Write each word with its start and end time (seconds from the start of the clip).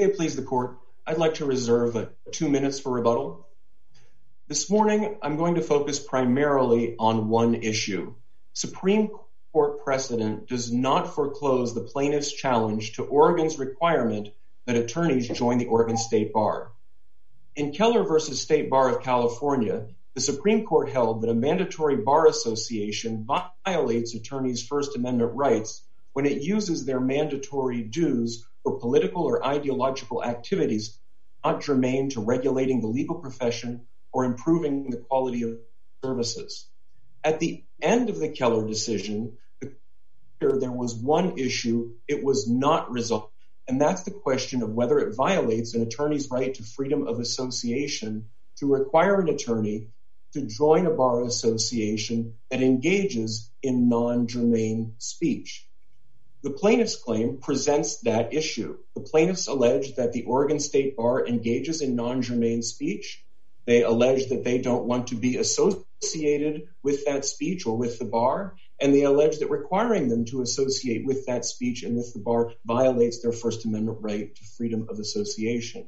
May 0.00 0.06
it 0.06 0.16
please 0.16 0.34
the 0.34 0.40
court, 0.40 0.78
I'd 1.06 1.18
like 1.18 1.34
to 1.34 1.44
reserve 1.44 2.08
two 2.32 2.48
minutes 2.48 2.80
for 2.80 2.90
rebuttal. 2.90 3.46
This 4.48 4.70
morning, 4.70 5.18
I'm 5.20 5.36
going 5.36 5.56
to 5.56 5.60
focus 5.60 5.98
primarily 5.98 6.96
on 6.98 7.28
one 7.28 7.54
issue. 7.54 8.14
Supreme 8.54 9.10
Court 9.52 9.84
precedent 9.84 10.48
does 10.48 10.72
not 10.72 11.14
foreclose 11.14 11.74
the 11.74 11.82
plaintiff's 11.82 12.32
challenge 12.32 12.94
to 12.94 13.04
Oregon's 13.04 13.58
requirement 13.58 14.30
that 14.64 14.76
attorneys 14.76 15.28
join 15.28 15.58
the 15.58 15.66
Oregon 15.66 15.98
State 15.98 16.32
Bar. 16.32 16.72
In 17.54 17.72
Keller 17.72 18.02
v. 18.02 18.20
State 18.32 18.70
Bar 18.70 18.96
of 18.96 19.02
California, 19.02 19.88
the 20.14 20.22
Supreme 20.22 20.64
Court 20.64 20.88
held 20.88 21.20
that 21.20 21.30
a 21.30 21.34
mandatory 21.34 21.96
bar 21.96 22.26
association 22.26 23.26
violates 23.66 24.14
attorneys' 24.14 24.66
First 24.66 24.96
Amendment 24.96 25.32
rights 25.34 25.82
when 26.14 26.24
it 26.24 26.40
uses 26.40 26.86
their 26.86 27.00
mandatory 27.00 27.82
dues 27.82 28.46
for 28.62 28.78
political 28.78 29.22
or 29.22 29.44
ideological 29.44 30.24
activities 30.24 30.98
not 31.44 31.62
germane 31.62 32.10
to 32.10 32.20
regulating 32.20 32.80
the 32.80 32.86
legal 32.86 33.16
profession 33.16 33.86
or 34.12 34.24
improving 34.24 34.90
the 34.90 34.98
quality 34.98 35.42
of 35.42 35.58
services. 36.04 36.66
At 37.24 37.40
the 37.40 37.64
end 37.80 38.10
of 38.10 38.18
the 38.18 38.28
Keller 38.28 38.66
decision, 38.66 39.38
there 40.40 40.72
was 40.72 40.94
one 40.94 41.38
issue 41.38 41.92
it 42.08 42.24
was 42.24 42.48
not 42.48 42.90
resolved, 42.90 43.32
and 43.68 43.80
that's 43.80 44.02
the 44.02 44.10
question 44.10 44.62
of 44.62 44.70
whether 44.70 44.98
it 44.98 45.14
violates 45.14 45.74
an 45.74 45.82
attorney's 45.82 46.30
right 46.30 46.52
to 46.54 46.62
freedom 46.62 47.06
of 47.06 47.20
association 47.20 48.26
to 48.58 48.72
require 48.72 49.20
an 49.20 49.28
attorney 49.28 49.88
to 50.32 50.42
join 50.42 50.86
a 50.86 50.90
bar 50.90 51.22
association 51.24 52.34
that 52.50 52.62
engages 52.62 53.50
in 53.62 53.88
non-germane 53.88 54.94
speech. 54.98 55.66
The 56.42 56.50
plaintiff's 56.50 56.96
claim 56.96 57.38
presents 57.38 58.00
that 58.00 58.32
issue. 58.32 58.78
The 58.94 59.02
plaintiffs 59.02 59.46
allege 59.46 59.96
that 59.96 60.12
the 60.12 60.24
Oregon 60.24 60.58
State 60.58 60.96
Bar 60.96 61.26
engages 61.26 61.82
in 61.82 61.96
non-germane 61.96 62.62
speech. 62.62 63.24
They 63.66 63.82
allege 63.82 64.30
that 64.30 64.42
they 64.42 64.58
don't 64.58 64.86
want 64.86 65.08
to 65.08 65.16
be 65.16 65.36
associated 65.36 66.68
with 66.82 67.04
that 67.04 67.26
speech 67.26 67.66
or 67.66 67.76
with 67.76 67.98
the 67.98 68.06
bar, 68.06 68.56
and 68.80 68.94
they 68.94 69.02
allege 69.02 69.38
that 69.38 69.50
requiring 69.50 70.08
them 70.08 70.24
to 70.26 70.40
associate 70.40 71.04
with 71.04 71.26
that 71.26 71.44
speech 71.44 71.82
and 71.82 71.94
with 71.94 72.14
the 72.14 72.20
bar 72.20 72.52
violates 72.64 73.20
their 73.20 73.32
First 73.32 73.66
Amendment 73.66 73.98
right 74.00 74.34
to 74.34 74.44
freedom 74.56 74.86
of 74.88 74.98
association. 74.98 75.86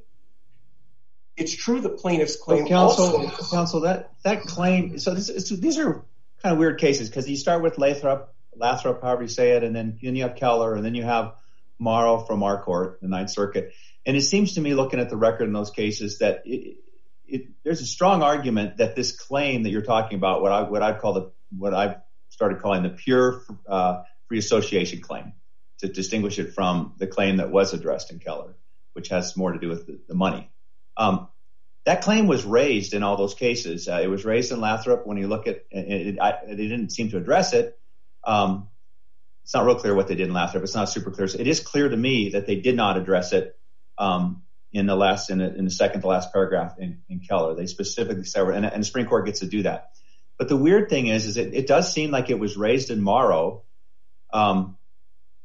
It's 1.35 1.57
true 1.57 1.81
the 1.81 1.89
plaintiff's 1.89 2.37
claim 2.37 2.71
also... 2.75 3.31
Counsel, 3.51 3.81
that 3.81 4.43
claim... 4.43 4.99
So 4.99 5.15
these 5.15 5.79
are 5.79 6.05
kind 6.43 6.53
of 6.53 6.59
weird 6.59 6.79
cases 6.79 7.09
because 7.09 7.29
you 7.29 7.37
start 7.39 7.63
with 7.63 7.79
Lathrop, 7.79 8.35
however 8.61 9.23
you 9.23 9.29
say 9.29 9.53
it, 9.53 9.65
and 9.65 9.75
then 9.75 9.99
you 10.01 10.23
have 10.23 10.37
Keller, 10.37 10.75
and 10.75 10.85
then 10.85 10.95
you 10.95 11.03
have 11.03 11.35
Morrow 11.79 12.19
from 12.19 12.43
our 12.43 12.63
court, 12.63 12.99
the 13.03 13.09
Ninth 13.09 13.31
Circuit. 13.31 13.73
And 14.05 14.17
it 14.17 14.23
seems 14.23 14.55
to 14.55 14.61
me, 14.61 14.75
looking 14.75 15.01
at 15.01 15.11
the 15.11 15.17
record 15.17 15.45
in 15.45 15.53
those 15.53 15.71
cases, 15.71 16.19
that 16.19 16.45
there's 17.65 17.81
a 17.81 17.87
strong 17.87 18.23
argument 18.23 18.77
that 18.79 18.95
this 18.95 19.13
claim 19.13 19.63
that 19.63 19.71
you're 19.71 19.83
talking 19.83 20.17
about, 20.19 20.43
what 20.43 20.53
I've 20.53 21.01
the, 21.01 21.33
what 21.57 21.75
I've 21.75 21.97
started 22.29 22.61
calling 22.61 22.83
the 22.83 22.91
pure 22.91 23.43
uh, 23.67 24.03
free 24.27 24.39
association 24.39 25.01
claim, 25.01 25.33
to 25.79 25.89
distinguish 25.89 26.39
it 26.39 26.55
from 26.55 26.95
the 26.99 27.07
claim 27.07 27.39
that 27.39 27.51
was 27.51 27.75
addressed 27.75 28.13
in 28.13 28.19
Keller, 28.19 28.55
which 28.93 29.09
has 29.09 29.37
more 29.37 29.53
to 29.53 29.59
do 29.59 29.69
with 29.69 30.07
the 30.07 30.15
money. 30.15 30.51
Um, 30.97 31.29
that 31.85 32.03
claim 32.03 32.29
was 32.29 32.45
raised 32.45 32.95
in 32.95 33.03
all 33.03 33.17
those 33.17 33.35
cases. 33.35 33.89
Uh, 33.89 34.01
it 34.03 34.07
was 34.09 34.25
raised 34.25 34.53
in 34.53 34.61
Lathrop 34.61 35.07
when 35.07 35.17
you 35.17 35.27
look 35.27 35.49
at... 35.49 35.65
They 35.73 36.15
didn't 36.57 36.91
seem 36.91 37.11
to 37.11 37.17
address 37.17 37.55
it. 37.55 37.79
It's 38.27 39.55
not 39.55 39.67
real 39.67 39.77
clear 39.77 39.95
what 39.95 40.09
they 40.09 40.15
did 40.15 40.29
in 40.29 40.33
Lathrop. 40.33 40.63
It's 40.63 40.75
not 40.75 40.89
super 40.89 41.11
clear. 41.11 41.27
It 41.27 41.47
is 41.47 41.61
clear 41.61 41.89
to 41.89 41.97
me 41.97 42.31
that 42.31 42.47
they 42.47 42.57
did 42.57 42.77
not 42.77 42.97
address 42.97 43.33
it 43.33 43.59
in 43.99 44.87
the 44.87 44.97
last, 44.97 45.31
in 45.31 45.65
the 45.65 45.71
second 45.71 46.01
to 46.03 46.07
last 46.07 46.33
paragraph 46.33 46.77
in 46.79 47.21
Keller. 47.29 47.55
They 47.55 47.67
specifically 47.67 48.25
said... 48.25 48.49
And 48.49 48.65
the 48.65 48.85
Supreme 48.85 49.07
Court 49.07 49.27
gets 49.27 49.41
to 49.41 49.47
do 49.47 49.65
that. 49.65 49.91
But 50.39 50.49
the 50.49 50.57
weird 50.57 50.89
thing 50.89 51.09
is, 51.09 51.27
is 51.27 51.37
it 51.37 51.67
does 51.67 51.93
seem 51.93 52.11
like 52.11 52.31
it 52.31 52.39
was 52.39 52.57
raised 52.57 52.91
in 52.91 53.03
Morrow, 53.03 53.65
Um 54.33 54.79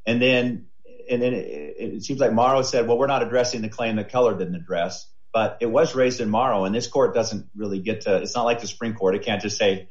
and 0.05 0.21
then, 0.21 0.67
and 1.11 1.21
then 1.21 1.33
it 1.33 2.03
seems 2.03 2.21
like 2.21 2.31
Morrow 2.31 2.61
said, 2.61 2.87
well, 2.87 2.97
we're 2.97 3.07
not 3.07 3.23
addressing 3.23 3.61
the 3.61 3.67
claim 3.67 3.97
that 3.97 4.07
Keller 4.07 4.37
didn't 4.37 4.55
address, 4.55 5.05
but 5.33 5.57
it 5.59 5.65
was 5.65 5.93
raised 5.93 6.21
in 6.21 6.29
Morrow, 6.29 6.63
and 6.63 6.73
this 6.73 6.87
court 6.87 7.13
doesn't 7.13 7.49
really 7.53 7.79
get 7.79 8.01
to... 8.01 8.15
It's 8.21 8.33
not 8.33 8.45
like 8.45 8.61
the 8.61 8.67
Supreme 8.67 8.93
Court. 8.93 9.15
It 9.15 9.23
can't 9.23 9.41
just 9.41 9.57
say, 9.57 9.89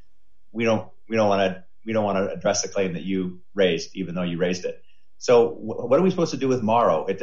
we 0.52 0.64
don't, 0.64 0.88
we 1.06 1.16
don't 1.16 1.28
want 1.28 1.52
to 1.52 1.64
address 1.88 2.62
the 2.62 2.68
claim 2.68 2.94
that 2.94 3.02
you 3.02 3.40
raised, 3.54 3.96
even 3.96 4.14
though 4.14 4.22
you 4.22 4.38
raised 4.38 4.64
it. 4.64 4.82
So 5.18 5.48
what 5.48 5.98
are 5.98 6.02
we 6.02 6.10
supposed 6.10 6.32
to 6.32 6.36
do 6.36 6.48
with 6.48 6.62
Morrow? 6.62 7.06
I 7.08 7.14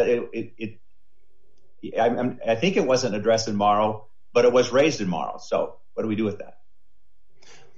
think 2.56 2.78
it 2.78 2.85
wasn't 2.85 3.16
addressed 3.16 3.47
in 3.47 3.56
Morrow, 3.56 4.07
but 4.34 4.46
it 4.46 4.53
was 4.53 4.72
raised 4.72 5.02
in 5.02 5.07
Morrow. 5.07 5.38
So 5.38 5.78
what 5.94 6.03
do 6.03 6.09
we 6.09 6.16
do 6.16 6.23
with 6.23 6.40
that? 6.40 6.57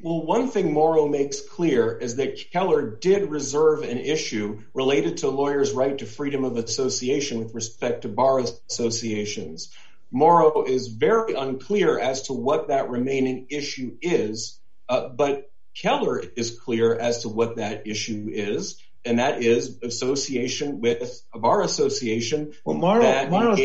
Well, 0.02 0.26
one 0.26 0.50
thing 0.50 0.74
Morrow 0.74 1.08
makes 1.08 1.42
clear 1.42 1.98
is 1.98 2.18
that 2.18 2.52
Keller 2.52 2.98
did 2.98 3.30
reserve 3.30 3.82
an 3.84 3.98
issue 3.98 4.62
related 4.74 5.18
to 5.18 5.30
lawyer's 5.30 5.72
right 5.72 5.98
to 5.98 6.06
freedom 6.06 6.44
of 6.44 6.58
association 6.58 7.40
with 7.40 7.56
respect 7.56 8.02
to 8.02 8.10
bar 8.10 8.40
associations. 8.40 9.74
Morrow 10.12 10.64
is 10.66 10.88
very 10.88 11.34
unclear 11.34 11.98
as 11.98 12.24
to 12.24 12.34
what 12.34 12.68
that 12.68 12.90
remaining 12.90 13.48
issue 13.50 13.98
is, 14.02 14.60
uh, 14.90 15.10
but 15.10 15.50
Keller 15.76 16.22
is 16.36 16.60
clear 16.60 16.96
as 16.96 17.24
to 17.24 17.30
what 17.30 17.58
that 17.58 17.88
issue 17.88 18.30
is, 18.32 18.82
and 19.04 19.20
that 19.20 19.42
is 19.42 19.80
association 19.84 20.82
with 20.82 21.22
a 21.34 21.40
bar 21.40 21.62
association. 21.62 22.54
Well, 22.64 22.78
Morrow 22.78 23.56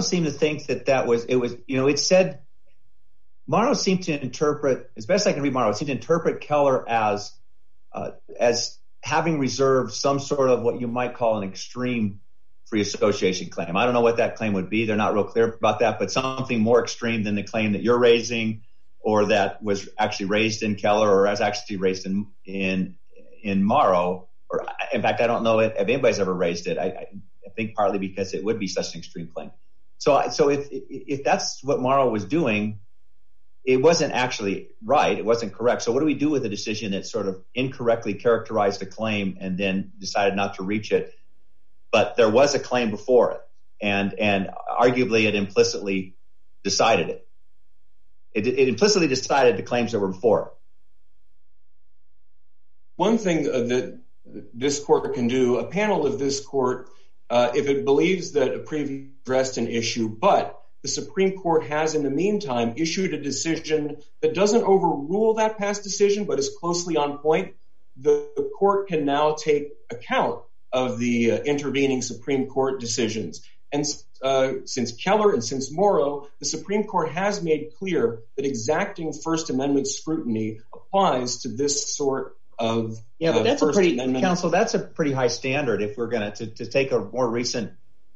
seemed 0.00 0.26
to 0.26 0.32
think 0.32 0.66
that 0.66 0.86
that 0.86 1.06
was... 1.06 1.26
It 1.26 1.36
was, 1.36 1.54
you 1.66 1.76
know, 1.76 1.86
it 1.86 1.98
said... 1.98 2.40
Morrow 3.46 3.74
seemed 3.74 4.04
to 4.04 4.18
interpret, 4.18 4.90
as 4.96 5.04
best 5.04 5.26
I 5.26 5.34
can 5.34 5.42
read 5.42 5.52
Morrow, 5.52 5.72
seemed 5.72 5.88
to 5.88 5.92
interpret 5.92 6.40
Keller 6.40 6.82
uh, 6.88 7.18
as 8.40 8.78
having 9.02 9.38
reserved 9.38 9.92
some 9.92 10.18
sort 10.18 10.48
of 10.48 10.62
what 10.62 10.80
you 10.80 10.88
might 10.88 11.14
call 11.14 11.36
an 11.36 11.46
extreme 11.46 12.20
free 12.64 12.80
association 12.80 13.50
claim. 13.50 13.76
I 13.76 13.84
don't 13.84 13.92
know 13.92 14.00
what 14.00 14.16
that 14.16 14.36
claim 14.36 14.54
would 14.54 14.70
be. 14.70 14.86
They're 14.86 14.96
not 14.96 15.12
real 15.12 15.24
clear 15.24 15.52
about 15.52 15.80
that, 15.80 15.98
but 15.98 16.10
something 16.10 16.58
more 16.58 16.82
extreme 16.82 17.22
than 17.22 17.34
the 17.34 17.42
claim 17.42 17.72
that 17.72 17.82
you're 17.82 17.98
raising, 17.98 18.62
or 19.04 19.26
that 19.26 19.62
was 19.62 19.88
actually 19.98 20.26
raised 20.26 20.62
in 20.62 20.76
Keller, 20.76 21.08
or 21.08 21.26
was 21.26 21.42
actually 21.42 21.76
raised 21.76 22.06
in 22.06 22.26
in 22.44 22.96
in 23.42 23.62
Morrow. 23.62 24.28
Or 24.48 24.66
in 24.92 25.02
fact, 25.02 25.20
I 25.20 25.26
don't 25.26 25.44
know 25.44 25.60
if 25.60 25.74
anybody's 25.76 26.18
ever 26.18 26.32
raised 26.32 26.66
it. 26.66 26.78
I 26.78 27.08
think 27.54 27.74
partly 27.74 27.98
because 27.98 28.34
it 28.34 28.42
would 28.42 28.58
be 28.58 28.66
such 28.66 28.94
an 28.94 29.00
extreme 29.00 29.28
claim. 29.28 29.50
So 29.98 30.28
so 30.30 30.48
if 30.48 30.68
if 30.70 31.22
that's 31.22 31.62
what 31.62 31.80
Morrow 31.80 32.08
was 32.08 32.24
doing, 32.24 32.80
it 33.62 33.76
wasn't 33.82 34.14
actually 34.14 34.70
right. 34.82 35.18
It 35.18 35.24
wasn't 35.24 35.52
correct. 35.52 35.82
So 35.82 35.92
what 35.92 36.00
do 36.00 36.06
we 36.06 36.14
do 36.14 36.30
with 36.30 36.44
a 36.46 36.48
decision 36.48 36.92
that 36.92 37.06
sort 37.06 37.28
of 37.28 37.42
incorrectly 37.54 38.14
characterized 38.14 38.82
a 38.82 38.86
claim 38.86 39.36
and 39.38 39.58
then 39.58 39.92
decided 39.98 40.34
not 40.34 40.54
to 40.54 40.62
reach 40.62 40.92
it? 40.92 41.12
But 41.92 42.16
there 42.16 42.30
was 42.30 42.54
a 42.54 42.58
claim 42.58 42.90
before 42.90 43.32
it, 43.32 43.40
and 43.82 44.14
and 44.18 44.48
arguably 44.80 45.26
it 45.26 45.34
implicitly 45.34 46.16
decided 46.62 47.10
it. 47.10 47.28
It 48.34 48.68
implicitly 48.68 49.06
decided 49.06 49.56
the 49.56 49.62
claims 49.62 49.92
that 49.92 50.00
were 50.00 50.08
before. 50.08 50.52
One 52.96 53.18
thing 53.18 53.48
uh, 53.48 53.60
that 53.60 54.00
this 54.52 54.80
court 54.80 55.14
can 55.14 55.28
do, 55.28 55.58
a 55.58 55.66
panel 55.66 56.04
of 56.06 56.18
this 56.18 56.40
court, 56.40 56.88
uh, 57.30 57.52
if 57.54 57.68
it 57.68 57.84
believes 57.84 58.32
that 58.32 58.54
a 58.54 58.58
previous 58.58 59.14
addressed 59.24 59.56
an 59.56 59.68
issue, 59.68 60.06
but 60.08 60.60
the 60.82 60.88
Supreme 60.88 61.38
Court 61.38 61.64
has 61.64 61.94
in 61.94 62.02
the 62.02 62.10
meantime 62.10 62.74
issued 62.76 63.14
a 63.14 63.22
decision 63.22 63.96
that 64.20 64.34
doesn't 64.34 64.62
overrule 64.62 65.34
that 65.34 65.56
past 65.56 65.82
decision, 65.82 66.26
but 66.26 66.38
is 66.38 66.50
closely 66.60 66.98
on 66.98 67.18
point, 67.18 67.54
the 67.96 68.28
court 68.58 68.88
can 68.88 69.06
now 69.06 69.32
take 69.32 69.72
account 69.90 70.42
of 70.72 70.98
the 70.98 71.30
uh, 71.30 71.36
intervening 71.38 72.02
Supreme 72.02 72.48
Court 72.48 72.80
decisions. 72.80 73.40
And 73.72 73.86
Uh, 74.24 74.64
since 74.64 74.90
Keller 74.92 75.34
and 75.34 75.44
since 75.44 75.70
Morrow, 75.70 76.28
the 76.38 76.46
Supreme 76.46 76.84
Court 76.84 77.10
has 77.10 77.42
made 77.42 77.72
clear 77.78 78.20
that 78.36 78.46
exacting 78.46 79.12
First 79.12 79.50
Amendment 79.50 79.86
scrutiny 79.86 80.60
applies 80.72 81.42
to 81.42 81.48
this 81.48 81.94
sort 81.94 82.34
of 82.58 82.98
uh, 83.22 83.56
First 83.56 83.78
Amendment. 83.78 84.24
Counsel, 84.24 84.48
that's 84.48 84.72
a 84.72 84.78
pretty 84.78 85.12
high 85.12 85.26
standard 85.26 85.82
if 85.82 85.98
we're 85.98 86.08
going 86.08 86.32
to 86.32 86.46
take 86.46 86.90
a 86.92 87.00
more 87.00 87.28
recent 87.28 87.72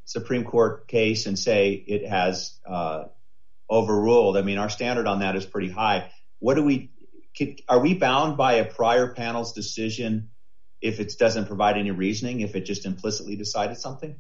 Supreme 0.07 0.45
Court 0.45 0.89
case 0.89 1.27
and 1.27 1.39
say 1.39 1.73
it 1.73 2.09
has 2.09 2.59
uh, 2.67 3.05
overruled. 3.69 4.39
I 4.39 4.43
mean, 4.43 4.57
our 4.57 4.71
standard 4.71 5.07
on 5.07 5.21
that 5.21 5.37
is 5.37 5.45
pretty 5.45 5.69
high. 5.69 6.11
Are 6.43 6.63
we 7.81 7.95
bound 7.95 8.39
by 8.39 8.55
a 8.55 8.65
prior 8.65 9.13
panel's 9.13 9.53
decision 9.53 10.31
if 10.81 11.01
it 11.01 11.13
doesn't 11.19 11.49
provide 11.49 11.77
any 11.77 11.91
reasoning, 11.91 12.41
if 12.41 12.57
it 12.57 12.63
just 12.63 12.87
implicitly 12.87 13.37
decided 13.37 13.77
something? 13.77 14.19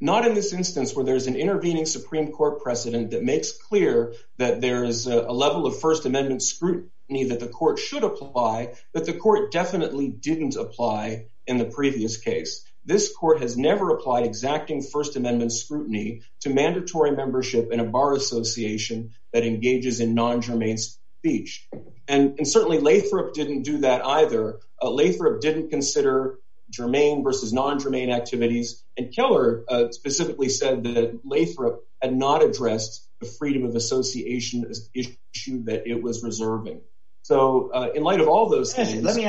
Not 0.00 0.26
in 0.26 0.34
this 0.34 0.52
instance 0.52 0.94
where 0.94 1.04
there's 1.04 1.26
an 1.26 1.36
intervening 1.36 1.86
Supreme 1.86 2.32
Court 2.32 2.62
precedent 2.62 3.10
that 3.10 3.22
makes 3.22 3.52
clear 3.52 4.14
that 4.38 4.60
there 4.60 4.84
is 4.84 5.06
a 5.06 5.32
level 5.32 5.66
of 5.66 5.78
First 5.80 6.04
Amendment 6.06 6.42
scrutiny 6.42 7.24
that 7.28 7.40
the 7.40 7.48
court 7.48 7.78
should 7.78 8.04
apply, 8.04 8.74
but 8.92 9.06
the 9.06 9.14
court 9.14 9.52
definitely 9.52 10.08
didn't 10.08 10.56
apply 10.56 11.26
in 11.46 11.58
the 11.58 11.64
previous 11.66 12.16
case. 12.16 12.64
this 12.86 13.14
court 13.14 13.40
has 13.40 13.56
never 13.56 13.90
applied 13.90 14.26
exacting 14.26 14.82
First 14.82 15.16
Amendment 15.16 15.52
scrutiny 15.52 16.20
to 16.40 16.50
mandatory 16.50 17.12
membership 17.12 17.72
in 17.72 17.80
a 17.80 17.84
bar 17.84 18.12
association 18.14 19.12
that 19.32 19.44
engages 19.44 20.00
in 20.00 20.14
non-germane 20.14 20.76
speech. 20.76 21.66
And 22.06 22.46
certainly 22.46 22.78
Lathrop 22.78 23.32
didn't 23.32 23.62
do 23.62 23.78
that 23.78 24.04
either. 24.04 24.60
Uh, 24.82 24.90
Lathrop 24.90 25.40
didn't 25.40 25.70
consider 25.70 26.38
germane 26.74 27.22
versus 27.22 27.52
non-germane 27.52 28.10
activities. 28.10 28.82
And 28.96 29.14
Keller 29.14 29.64
uh, 29.68 29.90
specifically 29.90 30.48
said 30.48 30.84
that 30.84 31.20
Lathrop 31.24 31.86
had 32.02 32.14
not 32.14 32.42
addressed 32.42 33.08
the 33.20 33.26
freedom 33.26 33.64
of 33.64 33.74
association 33.74 34.70
issue 34.92 35.64
that 35.64 35.86
it 35.86 36.02
was 36.02 36.22
reserving. 36.22 36.80
So 37.22 37.70
uh, 37.72 37.88
in 37.94 38.02
light 38.02 38.20
of 38.20 38.28
all 38.28 38.50
those 38.50 38.74
things... 38.74 39.02
Let 39.02 39.16
me 39.16 39.24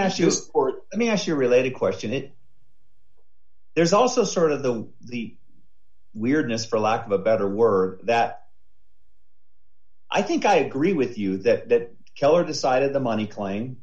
ask 1.10 1.28
you 1.28 1.34
a 1.34 1.38
related 1.38 1.76
question. 1.76 2.32
There's 3.76 3.94
also 3.94 4.24
sort 4.24 4.52
of 4.52 4.64
the 4.64 5.36
weirdness, 6.14 6.66
for 6.66 6.80
lack 6.80 7.06
of 7.06 7.12
a 7.12 7.18
better 7.18 7.48
word, 7.48 8.02
that 8.04 8.44
I 10.10 10.22
think 10.22 10.46
I 10.46 10.56
agree 10.56 10.94
with 10.94 11.18
you 11.18 11.38
that 11.40 11.92
Keller 12.16 12.46
decided 12.46 12.94
the 12.94 13.00
money 13.02 13.28
claim, 13.28 13.78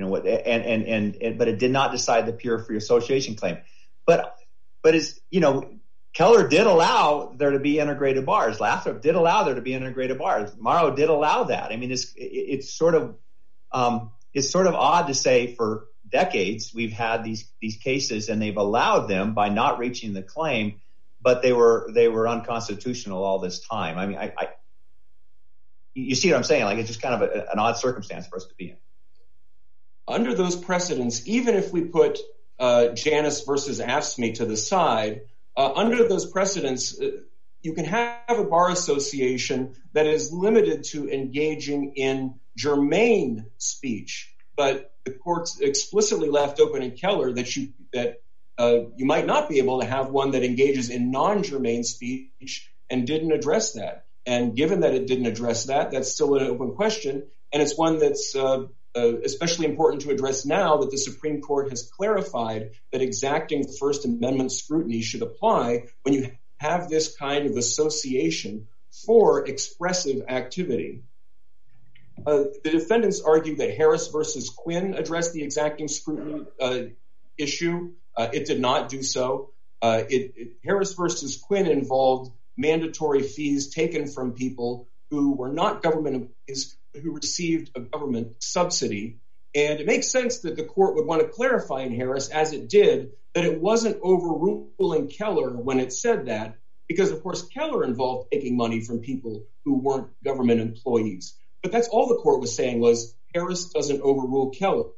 but 0.00 1.48
it 1.48 1.58
did 1.58 1.70
not 1.70 1.92
decide 1.92 2.26
the 2.26 2.32
pure 2.32 2.58
free 2.58 2.76
association 2.76 3.34
claim. 3.34 3.58
But 4.06 4.36
but 4.82 4.94
is 4.94 5.20
you 5.30 5.40
know 5.40 5.78
Keller 6.14 6.46
did 6.46 6.66
allow 6.66 7.32
there 7.36 7.52
to 7.52 7.58
be 7.58 7.78
integrated 7.78 8.26
bars. 8.26 8.60
Lathrop 8.60 9.00
did 9.00 9.14
allow 9.14 9.44
there 9.44 9.54
to 9.54 9.62
be 9.62 9.74
integrated 9.74 10.18
bars. 10.18 10.50
Morrow 10.58 10.94
did 10.94 11.08
allow 11.08 11.44
that. 11.44 11.72
I 11.72 11.76
mean, 11.76 11.90
it's 11.90 12.12
it's 12.16 12.72
sort 12.72 12.94
of 12.94 13.16
um, 13.70 14.10
it's 14.34 14.50
sort 14.50 14.66
of 14.66 14.74
odd 14.74 15.06
to 15.06 15.14
say 15.14 15.54
for 15.54 15.86
decades 16.08 16.72
we've 16.74 16.92
had 16.92 17.24
these 17.24 17.50
these 17.60 17.76
cases 17.76 18.28
and 18.28 18.42
they've 18.42 18.56
allowed 18.56 19.06
them 19.06 19.32
by 19.32 19.48
not 19.48 19.78
reaching 19.78 20.12
the 20.12 20.22
claim, 20.22 20.80
but 21.20 21.40
they 21.40 21.52
were 21.52 21.90
they 21.94 22.08
were 22.08 22.28
unconstitutional 22.28 23.24
all 23.24 23.38
this 23.38 23.60
time. 23.66 23.96
I 23.96 24.06
mean, 24.06 24.18
I 24.18 24.48
you 25.94 26.14
see 26.14 26.30
what 26.30 26.36
I'm 26.36 26.44
saying? 26.44 26.64
Like 26.64 26.78
it's 26.78 26.88
just 26.88 27.02
kind 27.02 27.22
of 27.22 27.30
an 27.30 27.58
odd 27.58 27.76
circumstance 27.76 28.26
for 28.26 28.36
us 28.36 28.46
to 28.46 28.54
be 28.54 28.70
in. 28.70 28.76
Under 30.12 30.34
those 30.34 30.56
precedents, 30.56 31.26
even 31.26 31.54
if 31.54 31.72
we 31.72 31.82
put 31.82 32.18
uh, 32.58 32.88
Janus 32.88 33.44
versus 33.44 33.80
AFSCME 33.80 34.34
to 34.34 34.44
the 34.44 34.56
side, 34.56 35.22
uh, 35.56 35.72
under 35.74 36.06
those 36.06 36.30
precedents, 36.30 37.00
uh, 37.00 37.10
you 37.62 37.74
can 37.74 37.84
have 37.86 38.38
a 38.38 38.44
bar 38.44 38.70
association 38.70 39.74
that 39.92 40.06
is 40.06 40.32
limited 40.32 40.84
to 40.84 41.08
engaging 41.08 41.94
in 41.96 42.34
germane 42.56 43.46
speech. 43.58 44.32
But 44.56 44.92
the 45.04 45.12
courts 45.12 45.60
explicitly 45.60 46.28
left 46.28 46.60
open 46.60 46.82
in 46.82 46.92
Keller 46.92 47.32
that 47.32 47.56
you 47.56 49.06
might 49.06 49.26
not 49.26 49.48
be 49.48 49.58
able 49.58 49.80
to 49.80 49.86
have 49.86 50.10
one 50.10 50.32
that 50.32 50.44
engages 50.44 50.90
in 50.90 51.10
non-germane 51.10 51.84
speech 51.84 52.70
and 52.90 53.06
didn't 53.06 53.32
address 53.32 53.72
that. 53.72 54.04
And 54.26 54.54
given 54.54 54.80
that 54.80 54.94
it 54.94 55.06
didn't 55.06 55.26
address 55.26 55.64
that, 55.64 55.90
that's 55.90 56.12
still 56.12 56.34
an 56.36 56.46
open 56.46 56.74
question. 56.74 57.24
And 57.52 57.62
it's 57.62 57.76
one 57.76 57.98
that's 57.98 58.36
Uh, 58.94 59.20
especially 59.24 59.64
important 59.64 60.02
to 60.02 60.10
address 60.10 60.44
now 60.44 60.76
that 60.76 60.90
the 60.90 60.98
Supreme 60.98 61.40
Court 61.40 61.70
has 61.70 61.90
clarified 61.96 62.72
that 62.92 63.00
exacting 63.00 63.66
First 63.66 64.04
Amendment 64.04 64.52
scrutiny 64.52 65.00
should 65.00 65.22
apply 65.22 65.84
when 66.02 66.12
you 66.12 66.30
have 66.58 66.90
this 66.90 67.16
kind 67.16 67.46
of 67.46 67.56
association 67.56 68.68
for 69.06 69.46
expressive 69.46 70.24
activity. 70.28 71.04
Uh, 72.26 72.44
the 72.62 72.70
defendants 72.70 73.22
argue 73.22 73.56
that 73.56 73.74
Harris 73.74 74.08
versus 74.08 74.50
Quinn 74.50 74.92
addressed 74.92 75.32
the 75.32 75.42
exacting 75.42 75.88
scrutiny 75.88 76.44
uh, 76.60 76.80
issue. 77.38 77.92
It 78.18 78.44
did 78.44 78.60
not 78.60 78.90
do 78.90 79.02
so. 79.02 79.52
Harris 79.82 80.92
versus 80.92 81.38
Quinn 81.38 81.66
involved 81.66 82.30
mandatory 82.58 83.22
fees 83.22 83.70
taken 83.70 84.06
from 84.06 84.32
people 84.32 84.86
who 85.10 85.32
were 85.32 85.52
not 85.52 85.82
government 85.82 86.16
employees, 86.16 86.76
who 87.00 87.12
received 87.12 87.70
a 87.74 87.80
government 87.80 88.42
subsidy. 88.42 89.18
And 89.54 89.80
it 89.80 89.86
makes 89.86 90.10
sense 90.10 90.40
that 90.40 90.56
the 90.56 90.64
court 90.64 90.94
would 90.94 91.06
want 91.06 91.22
to 91.22 91.28
clarify 91.28 91.82
in 91.82 91.94
Harris, 91.94 92.28
as 92.28 92.52
it 92.52 92.68
did, 92.68 93.12
that 93.34 93.44
it 93.44 93.60
wasn't 93.60 94.00
overruling 94.02 95.08
Keller 95.08 95.50
when 95.50 95.80
it 95.80 95.92
said 95.92 96.26
that, 96.26 96.56
because 96.88 97.10
of 97.10 97.22
course 97.22 97.46
Keller 97.48 97.84
involved 97.84 98.30
taking 98.32 98.56
money 98.56 98.80
from 98.80 99.00
people 99.00 99.44
who 99.64 99.78
weren't 99.78 100.08
government 100.24 100.60
employees. 100.60 101.34
But 101.62 101.72
that's 101.72 101.88
all 101.88 102.08
the 102.08 102.16
court 102.16 102.40
was 102.40 102.54
saying 102.54 102.80
was 102.80 103.14
Harris 103.34 103.66
doesn't 103.70 104.02
overrule 104.02 104.50
Keller. 104.50 104.90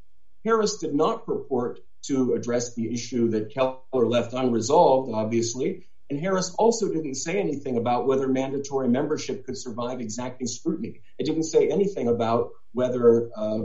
Harris 0.44 0.78
did 0.78 0.94
not 0.94 1.26
purport 1.26 1.80
to 2.02 2.34
address 2.34 2.74
the 2.74 2.92
issue 2.92 3.30
that 3.30 3.54
Keller 3.54 4.08
left 4.08 4.32
unresolved, 4.32 5.12
obviously. 5.12 5.86
And 6.10 6.20
Harris 6.20 6.54
also 6.58 6.92
didn't 6.92 7.14
say 7.14 7.38
anything 7.40 7.78
about 7.78 8.06
whether 8.06 8.28
mandatory 8.28 8.88
membership 8.88 9.46
could 9.46 9.56
survive 9.56 10.00
exacting 10.00 10.46
scrutiny. 10.46 11.00
It 11.18 11.24
didn't 11.24 11.44
say 11.44 11.68
anything 11.68 12.08
about 12.08 12.50
whether 12.72 13.30
uh, 13.34 13.60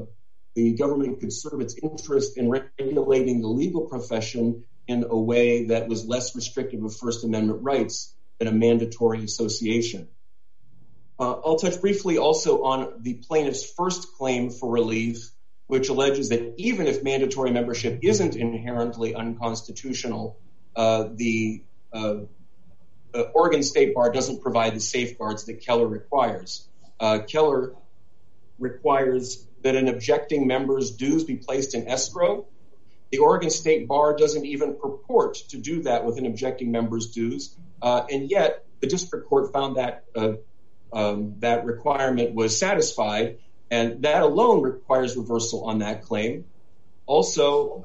the 0.55 0.73
government 0.73 1.19
could 1.19 1.33
serve 1.33 1.59
its 1.61 1.75
interest 1.81 2.37
in 2.37 2.49
regulating 2.49 3.41
the 3.41 3.47
legal 3.47 3.81
profession 3.87 4.63
in 4.87 5.05
a 5.09 5.17
way 5.17 5.65
that 5.65 5.87
was 5.87 6.05
less 6.05 6.35
restrictive 6.35 6.83
of 6.83 6.95
First 6.95 7.23
Amendment 7.23 7.61
rights 7.61 8.15
than 8.39 8.47
a 8.47 8.51
mandatory 8.51 9.23
association. 9.23 10.07
Uh, 11.19 11.33
I'll 11.45 11.57
touch 11.57 11.81
briefly 11.81 12.17
also 12.17 12.63
on 12.63 13.01
the 13.01 13.15
plaintiff's 13.15 13.69
first 13.73 14.13
claim 14.17 14.49
for 14.49 14.71
relief, 14.71 15.31
which 15.67 15.89
alleges 15.89 16.29
that 16.29 16.55
even 16.57 16.87
if 16.87 17.03
mandatory 17.03 17.51
membership 17.51 17.99
isn't 18.01 18.35
inherently 18.35 19.13
unconstitutional, 19.13 20.39
uh, 20.75 21.09
the 21.13 21.63
Uh, 21.91 22.25
Oregon 23.33 23.63
State 23.63 23.95
Bar 23.95 24.11
doesn't 24.11 24.41
provide 24.41 24.75
the 24.75 24.79
safeguards 24.79 25.45
that 25.45 25.61
Keller 25.61 25.87
requires. 25.87 26.67
Uh, 26.99 27.19
Keller 27.27 27.73
requires 28.59 29.45
that 29.63 29.75
an 29.75 29.87
objecting 29.87 30.47
member's 30.47 30.91
dues 30.91 31.23
be 31.23 31.35
placed 31.35 31.73
in 31.73 31.87
escrow. 31.87 32.45
The 33.11 33.17
Oregon 33.17 33.49
State 33.49 33.87
Bar 33.87 34.15
doesn't 34.15 34.45
even 34.45 34.75
purport 34.75 35.35
to 35.49 35.57
do 35.57 35.83
that 35.83 36.05
with 36.05 36.17
an 36.17 36.25
objecting 36.25 36.71
member's 36.71 37.07
dues. 37.07 37.55
Uh, 37.81 38.05
and 38.11 38.29
yet 38.29 38.65
the 38.79 38.87
district 38.87 39.27
court 39.27 39.51
found 39.51 39.77
that 39.77 40.05
um, 40.91 41.35
that 41.39 41.65
requirement 41.65 42.33
was 42.33 42.57
satisfied, 42.57 43.39
and 43.69 44.03
that 44.03 44.21
alone 44.21 44.61
requires 44.61 45.15
reversal 45.15 45.65
on 45.65 45.79
that 45.79 46.03
claim. 46.03 46.45
Also, 47.05 47.83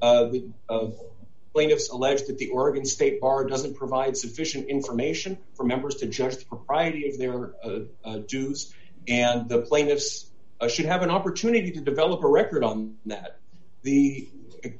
plaintiffs 1.54 1.88
allege 1.88 2.26
that 2.26 2.36
the 2.36 2.48
Oregon 2.48 2.84
State 2.84 3.20
Bar 3.20 3.46
doesn't 3.46 3.76
provide 3.76 4.16
sufficient 4.16 4.68
information 4.68 5.38
for 5.54 5.64
members 5.64 5.96
to 5.96 6.06
judge 6.06 6.36
the 6.36 6.44
propriety 6.44 7.08
of 7.08 7.18
their 7.18 7.54
uh, 7.64 7.78
uh, 8.04 8.18
dues, 8.18 8.74
and 9.06 9.48
the 9.48 9.60
plaintiffs 9.60 10.26
uh, 10.60 10.68
should 10.68 10.86
have 10.86 11.02
an 11.02 11.10
opportunity 11.10 11.70
to 11.70 11.80
develop 11.80 12.24
a 12.24 12.28
record 12.28 12.64
on 12.64 12.96
that. 13.06 13.38
The 13.82 14.28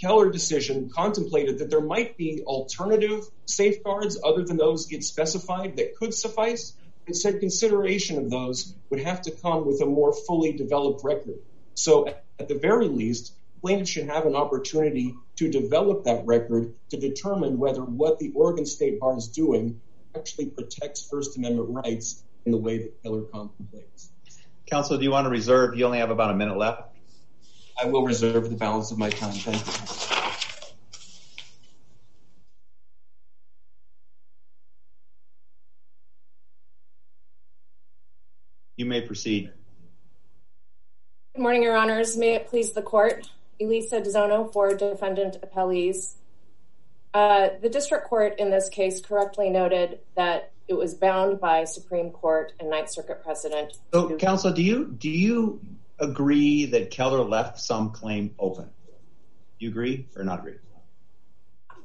Keller 0.01 0.31
decision 0.31 0.91
contemplated 0.91 1.59
that 1.59 1.71
there 1.71 1.81
might 1.81 2.17
be 2.17 2.43
alternative 2.45 3.21
safeguards 3.47 4.19
other 4.25 4.43
than 4.43 4.57
those 4.57 4.87
get 4.87 5.05
specified 5.05 5.77
that 5.77 5.97
could 5.97 6.15
suffice. 6.15 6.73
It 7.07 7.17
said 7.17 7.39
consideration 7.41 8.19
of 8.19 8.31
those 8.31 8.75
would 8.91 9.01
have 9.01 9.23
to 9.23 9.31
come 9.31 9.67
with 9.67 9.81
a 9.83 9.87
more 9.87 10.15
fully 10.15 10.55
developed 10.55 11.05
record. 11.05 11.39
So 11.75 12.09
at 12.39 12.49
the 12.49 12.55
very 12.55 12.89
least, 12.89 13.35
plaintiffs 13.65 13.89
should 13.89 14.11
have 14.11 14.27
an 14.27 14.37
opportunity 14.37 15.15
to 15.37 15.51
develop 15.51 16.05
that 16.05 16.27
record 16.27 16.75
to 16.91 16.99
determine 16.99 17.57
whether 17.57 17.83
what 17.83 18.19
the 18.19 18.31
Oregon 18.35 18.67
State 18.67 19.01
Bar 19.01 19.17
is 19.17 19.29
doing 19.29 19.81
actually 20.15 20.47
protects 20.47 21.09
First 21.09 21.39
Amendment 21.39 21.71
rights 21.71 22.23
in 22.45 22.53
the 22.53 22.59
way 22.59 22.77
that 22.77 23.03
Keller 23.03 23.23
contemplates. 23.23 24.11
Counsel, 24.67 24.99
do 24.99 25.03
you 25.03 25.11
want 25.11 25.25
to 25.25 25.31
reserve? 25.31 25.79
You 25.79 25.87
only 25.87 25.97
have 25.97 26.11
about 26.11 26.31
a 26.31 26.35
minute 26.35 26.59
left. 26.59 26.83
I 27.83 27.87
will 27.87 28.05
reserve 28.05 28.51
the 28.51 28.57
balance 28.57 28.91
of 28.91 28.99
my 28.99 29.09
time. 29.09 29.33
Thank 29.33 29.67
you. 29.67 30.17
You 38.77 38.85
may 38.85 39.01
proceed. 39.01 39.51
Good 41.35 41.41
morning, 41.41 41.63
Your 41.63 41.77
Honors. 41.77 42.15
May 42.19 42.35
it 42.35 42.47
please 42.47 42.73
the 42.73 42.83
court. 42.83 43.27
Elisa 43.61 44.01
Dozono 44.01 44.53
for 44.53 44.75
Defendant 44.75 45.39
Appellees. 45.43 46.15
Uh, 47.13 47.51
the 47.63 47.69
district 47.69 48.09
court 48.09 48.35
in 48.39 48.51
this 48.51 48.69
case 48.69 49.01
correctly 49.01 49.51
noted 49.51 50.01
that 50.17 50.51
it 50.67 50.75
was 50.75 50.95
bound 50.95 51.41
by 51.41 51.65
Supreme 51.65 52.11
Court 52.11 52.53
and 52.59 52.71
Ninth 52.71 52.91
Circuit 52.91 53.23
precedent. 53.23 53.75
So, 53.93 54.17
counsel, 54.17 54.53
do 54.53 54.63
you 54.63 54.87
do 54.99 55.11
you 55.11 55.61
agree 55.99 56.67
that 56.67 56.91
Keller 56.91 57.23
left 57.23 57.61
some 57.61 57.91
claim 57.91 58.35
open? 58.39 58.65
Do 58.65 59.67
you 59.67 59.69
agree 59.69 60.09
or 60.17 60.25
not 60.25 60.41
agree? 60.41 60.55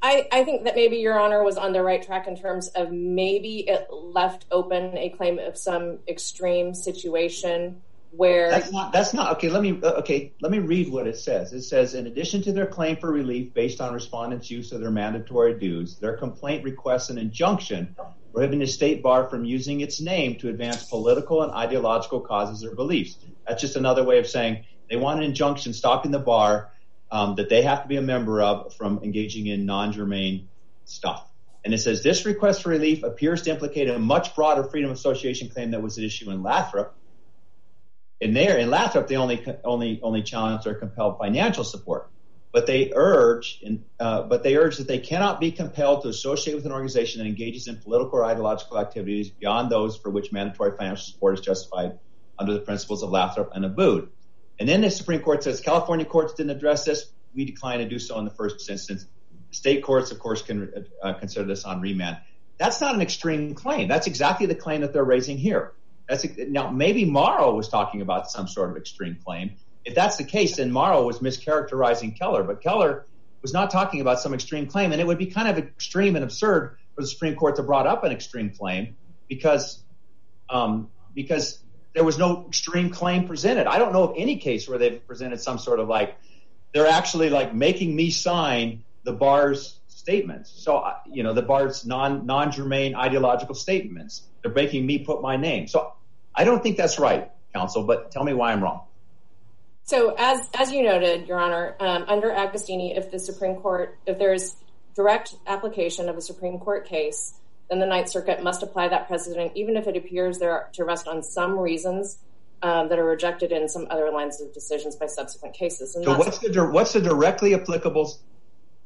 I 0.02 0.44
think 0.46 0.64
that 0.64 0.76
maybe 0.76 0.98
Your 0.98 1.20
Honor 1.20 1.44
was 1.44 1.58
on 1.58 1.74
the 1.74 1.84
right 1.84 2.02
track 2.02 2.28
in 2.28 2.38
terms 2.38 2.70
of 2.70 2.92
maybe 2.92 3.68
it 3.68 3.88
left 3.92 4.46
open 4.52 4.98
a 4.98 5.10
claim 5.10 5.40
of 5.40 5.58
some 5.58 6.00
extreme 6.08 6.74
situation 6.74 7.82
where 8.12 8.50
That's 8.50 8.72
not, 8.72 8.92
that's 8.92 9.14
not, 9.14 9.34
okay, 9.34 9.50
let 9.50 9.62
me, 9.62 9.80
uh, 9.82 10.00
okay, 10.00 10.34
let 10.42 10.52
me 10.52 10.60
read 10.60 10.92
what 10.92 11.08
it 11.08 11.18
says. 11.18 11.54
It 11.54 11.62
says, 11.62 11.94
in 11.94 12.08
addition 12.08 12.42
to 12.44 12.52
their 12.52 12.66
claim 12.66 12.98
for 12.98 13.12
relief 13.12 13.54
based 13.54 13.82
on 13.82 13.94
respondents' 13.94 14.50
use 14.50 14.72
of 14.72 14.82
their 14.82 14.92
mandatory 14.92 15.60
dues, 15.60 15.98
their 16.00 16.18
complaint 16.18 16.64
requests 16.64 17.10
an 17.10 17.18
injunction 17.18 17.96
prohibiting 18.34 18.60
the 18.60 18.68
state 18.68 19.02
bar 19.02 19.28
from 19.30 19.46
using 19.46 19.82
its 19.82 20.00
name 20.02 20.38
to 20.38 20.50
advance 20.50 20.84
political 20.86 21.44
and 21.44 21.52
ideological 21.52 22.22
causes 22.22 22.64
or 22.64 22.76
beliefs. 22.76 23.18
That's 23.48 23.62
just 23.62 23.76
another 23.76 24.04
way 24.04 24.20
of 24.20 24.28
saying 24.28 24.66
they 24.90 24.98
want 24.98 25.20
an 25.20 25.26
injunction 25.26 25.74
stopping 25.74 26.12
the 26.12 26.20
bar 26.20 26.72
um, 27.12 27.36
that 27.36 27.50
they 27.50 27.64
have 27.64 27.84
to 27.84 27.88
be 27.88 27.98
a 27.98 28.02
member 28.02 28.42
of 28.42 28.76
from 28.76 29.02
engaging 29.04 29.48
in 29.48 29.66
non-germane 29.66 30.48
stuff. 30.86 31.28
And 31.66 31.74
it 31.74 31.80
says 31.80 32.04
this 32.04 32.26
request 32.26 32.64
for 32.64 32.70
relief 32.70 33.04
appears 33.04 33.42
to 33.44 33.52
implicate 33.52 33.90
a 33.90 34.00
much 34.00 34.36
broader 34.36 34.64
freedom 34.64 34.92
of 34.92 34.98
association 34.98 35.50
claim 35.50 35.72
that 35.72 35.82
was 35.82 35.98
at 35.98 36.04
issue 36.04 36.32
in 36.32 36.42
Lathrop. 36.42 36.96
In 38.22 38.34
there, 38.34 38.58
in 38.58 38.70
Lathrop, 38.70 39.08
they 39.08 39.16
only 39.16 40.24
challenged 40.24 40.68
or 40.68 40.74
compelled 40.74 41.18
financial 41.18 41.64
support, 41.64 42.10
but 42.52 42.68
they 42.68 42.92
urge, 42.94 43.60
in, 43.62 43.86
uh, 44.00 44.24
but 44.24 44.44
they 44.44 44.58
urge 44.58 44.78
that 44.78 44.88
they 44.88 45.00
cannot 45.00 45.40
be 45.40 45.52
compelled 45.52 46.04
to 46.04 46.10
associate 46.10 46.56
with 46.56 46.66
an 46.66 46.74
organization 46.74 47.22
that 47.22 47.28
engages 47.28 47.68
in 47.68 47.78
political 47.78 48.20
or 48.20 48.26
ideological 48.26 48.78
activities 48.78 49.30
beyond 49.30 49.72
those 49.72 49.96
for 49.96 50.10
which 50.10 50.32
mandatory 50.34 50.76
financial 50.76 51.06
support 51.06 51.36
is 51.36 51.46
justified 51.46 52.00
under 52.38 52.54
the 52.54 52.60
principles 52.60 53.04
of 53.04 53.10
Lathrop 53.10 53.52
and 53.54 53.64
Abood. 53.64 54.10
And 54.60 54.68
then 54.68 54.82
the 54.82 54.92
Supreme 54.92 55.22
Court 55.22 55.44
says 55.44 55.62
California 55.62 56.06
courts 56.06 56.34
didn't 56.34 56.52
address 56.52 56.84
this. 56.84 57.06
We 57.34 57.46
decline 57.46 57.80
to 57.80 57.88
do 57.88 58.00
so 58.00 58.20
in 58.20 58.26
the 58.26 58.32
first 58.32 58.70
instance. 58.70 59.06
State 59.52 59.84
courts, 59.84 60.12
of 60.12 60.20
course, 60.20 60.42
can 60.42 60.86
uh, 61.02 61.14
consider 61.14 61.46
this 61.46 61.64
on 61.64 61.80
remand. 61.80 62.18
That's 62.58 62.82
not 62.82 62.94
an 62.94 63.02
extreme 63.02 63.56
claim. 63.56 63.88
That's 63.88 64.08
exactly 64.08 64.48
the 64.48 64.56
claim 64.56 64.82
that 64.82 64.92
they're 64.92 65.04
raising 65.04 65.38
here. 65.38 65.72
Now 66.50 66.70
maybe 66.70 67.06
Morrow 67.06 67.56
was 67.56 67.70
talking 67.70 68.02
about 68.02 68.30
some 68.30 68.48
sort 68.48 68.72
of 68.72 68.78
extreme 68.78 69.18
claim. 69.24 69.52
If 69.86 69.96
that's 69.96 70.18
the 70.18 70.24
case, 70.24 70.58
then 70.58 70.72
Morrow 70.72 71.06
was 71.06 71.20
mischaracterizing 71.20 72.18
Keller, 72.18 72.44
but 72.44 72.62
Keller 72.62 73.06
was 73.42 73.54
not 73.54 73.72
talking 73.72 74.02
about 74.02 74.20
some 74.20 74.34
extreme 74.34 74.68
claim, 74.68 74.92
and 74.92 75.00
it 75.00 75.08
would 75.08 75.18
be 75.18 75.28
kind 75.28 75.48
of 75.48 75.58
extreme 75.58 76.16
and 76.16 76.24
absurd 76.24 76.78
for 76.96 77.02
the 77.02 77.08
Supreme 77.08 77.36
Court 77.36 77.56
to 77.56 77.64
brought 77.64 77.88
up 77.88 78.04
an 78.04 78.12
extreme 78.12 78.50
claim 78.50 78.96
because 79.28 79.82
um, 80.50 80.90
because 81.14 81.60
there 81.94 82.04
was 82.04 82.18
no 82.18 82.46
extreme 82.48 82.90
claim 82.90 83.28
presented. 83.28 83.68
I 83.68 83.78
don't 83.78 83.94
know 83.94 84.04
of 84.04 84.16
any 84.18 84.38
case 84.38 84.68
where 84.68 84.78
they've 84.78 85.06
presented 85.06 85.42
some 85.42 85.58
sort 85.60 85.80
of 85.80 85.88
like 85.88 86.18
they're 86.74 86.88
actually 86.88 87.30
like 87.30 87.54
making 87.54 87.96
me 87.96 88.12
sign 88.12 88.84
the 89.04 89.14
bar's 89.14 89.80
statements. 89.88 90.52
So, 90.56 90.78
uh, 90.78 90.96
you 91.12 91.24
know, 91.24 91.34
the 91.34 91.42
bar's 91.42 91.86
non 91.86 92.26
non 92.26 92.52
germane 92.52 92.96
ideological 92.96 93.56
statements. 93.56 94.24
They're 94.42 94.54
making 94.54 94.86
me 94.86 95.00
put 95.00 95.22
my 95.22 95.38
name. 95.38 95.68
So, 95.68 95.94
I 96.40 96.46
don't 96.46 96.64
think 96.64 96.78
that's 96.78 96.98
right, 96.98 97.30
counsel. 97.54 97.84
But 97.84 98.12
tell 98.12 98.24
me 98.24 98.34
why 98.34 98.54
I'm 98.54 98.64
wrong. 98.64 98.84
So, 99.84 100.16
as 100.18 100.50
as 100.58 100.72
you 100.72 100.84
noted, 100.84 101.28
Your 101.28 101.38
Honor, 101.38 101.76
um, 101.82 102.06
under 102.08 102.30
Agostini, 102.30 102.98
if 102.98 103.12
the 103.12 103.20
Supreme 103.20 103.56
Court, 103.56 103.98
if 104.06 104.18
there 104.18 104.34
is 104.34 104.56
direct 104.96 105.36
application 105.46 106.08
of 106.08 106.16
a 106.16 106.22
Supreme 106.22 106.58
Court 106.58 106.88
case, 106.88 107.34
then 107.70 107.80
the 107.80 107.86
Ninth 107.86 108.08
Circuit 108.08 108.42
must 108.42 108.64
apply 108.64 108.88
that 108.88 109.08
precedent, 109.08 109.52
even 109.56 109.76
if 109.76 109.86
it 109.88 109.98
appears 109.98 110.40
there 110.40 110.70
to 110.74 110.86
rest 110.86 111.10
on 111.10 111.24
some 111.24 111.60
reasons 111.60 112.18
um, 112.62 112.88
that 112.88 113.00
are 113.00 113.06
rejected 113.06 113.52
in 113.52 113.68
some 113.68 113.88
other 113.90 114.10
lines 114.10 114.40
of 114.40 114.54
decisions 114.54 114.96
by 114.96 115.08
subsequent 115.08 115.56
cases. 115.56 115.94
And 115.94 116.06
so, 116.06 116.18
what's 116.18 116.40
the 116.40 116.70
what's 116.72 116.94
the 116.94 117.02
directly 117.02 117.54
applicable 117.54 118.18